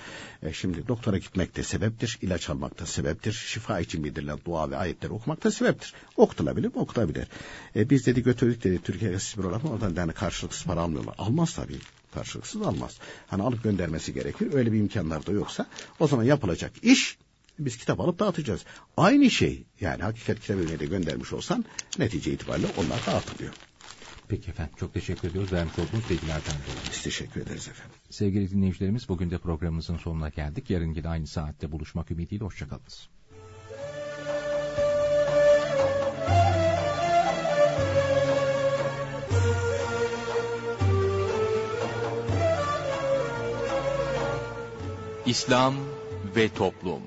E, 0.43 0.53
şimdi 0.53 0.88
doktora 0.88 1.17
gitmek 1.17 1.55
de 1.55 1.63
sebeptir, 1.63 2.19
ilaç 2.21 2.49
almak 2.49 2.79
da 2.79 2.86
sebeptir, 2.86 3.31
şifa 3.31 3.79
için 3.79 4.03
bildirilen 4.03 4.39
dua 4.45 4.71
ve 4.71 4.77
ayetleri 4.77 5.13
okumak 5.13 5.43
da 5.43 5.51
sebeptir. 5.51 5.93
Okutulabilir 6.17 6.67
mi? 6.67 6.73
Okutabilir. 6.75 7.27
E, 7.75 7.89
biz 7.89 8.05
dedi 8.05 8.23
götürdük 8.23 8.63
dedi 8.63 8.81
Türkiye'ye 8.84 9.17
bir 9.38 9.43
olarak 9.43 9.65
oradan 9.65 9.93
yani 9.95 10.13
karşılıksız 10.13 10.65
para 10.65 10.81
almıyorlar. 10.81 11.15
Almaz 11.17 11.55
tabii. 11.55 11.79
Karşılıksız 12.13 12.61
almaz. 12.61 12.99
Hani 13.27 13.43
alıp 13.43 13.63
göndermesi 13.63 14.13
gerekir. 14.13 14.53
Öyle 14.53 14.71
bir 14.71 14.79
imkanlar 14.79 15.25
da 15.25 15.31
yoksa 15.31 15.65
o 15.99 16.07
zaman 16.07 16.23
yapılacak 16.23 16.71
iş 16.81 17.17
biz 17.59 17.77
kitap 17.77 17.99
alıp 17.99 18.19
dağıtacağız. 18.19 18.61
Aynı 18.97 19.29
şey 19.31 19.63
yani 19.81 20.03
hakikat 20.03 20.39
kitap 20.39 20.57
evine 20.57 20.79
de 20.79 20.86
göndermiş 20.86 21.34
olsan 21.34 21.65
netice 21.99 22.31
itibariyle 22.31 22.67
onlar 22.77 23.05
dağıtılıyor. 23.07 23.53
Peki 24.34 24.51
efendim 24.51 24.73
çok 24.79 24.93
teşekkür 24.93 25.29
ediyoruz. 25.29 25.53
Vermiş 25.53 25.79
olduğunuz 25.79 26.09
bilgilerden 26.09 26.53
dolayı. 26.53 26.79
Biz 26.91 27.01
teşekkür 27.03 27.41
ederiz 27.41 27.67
efendim. 27.67 27.95
Sevgili 28.09 28.51
dinleyicilerimiz 28.51 29.09
bugün 29.09 29.31
de 29.31 29.38
programımızın 29.38 29.97
sonuna 29.97 30.29
geldik. 30.29 30.69
Yarın 30.69 30.93
yine 30.93 31.09
aynı 31.09 31.27
saatte 31.27 31.71
buluşmak 31.71 32.11
ümidiyle 32.11 32.45
hoşçakalınız. 32.45 33.09
İslam 45.25 45.75
ve 46.36 46.49
Toplum 46.49 47.01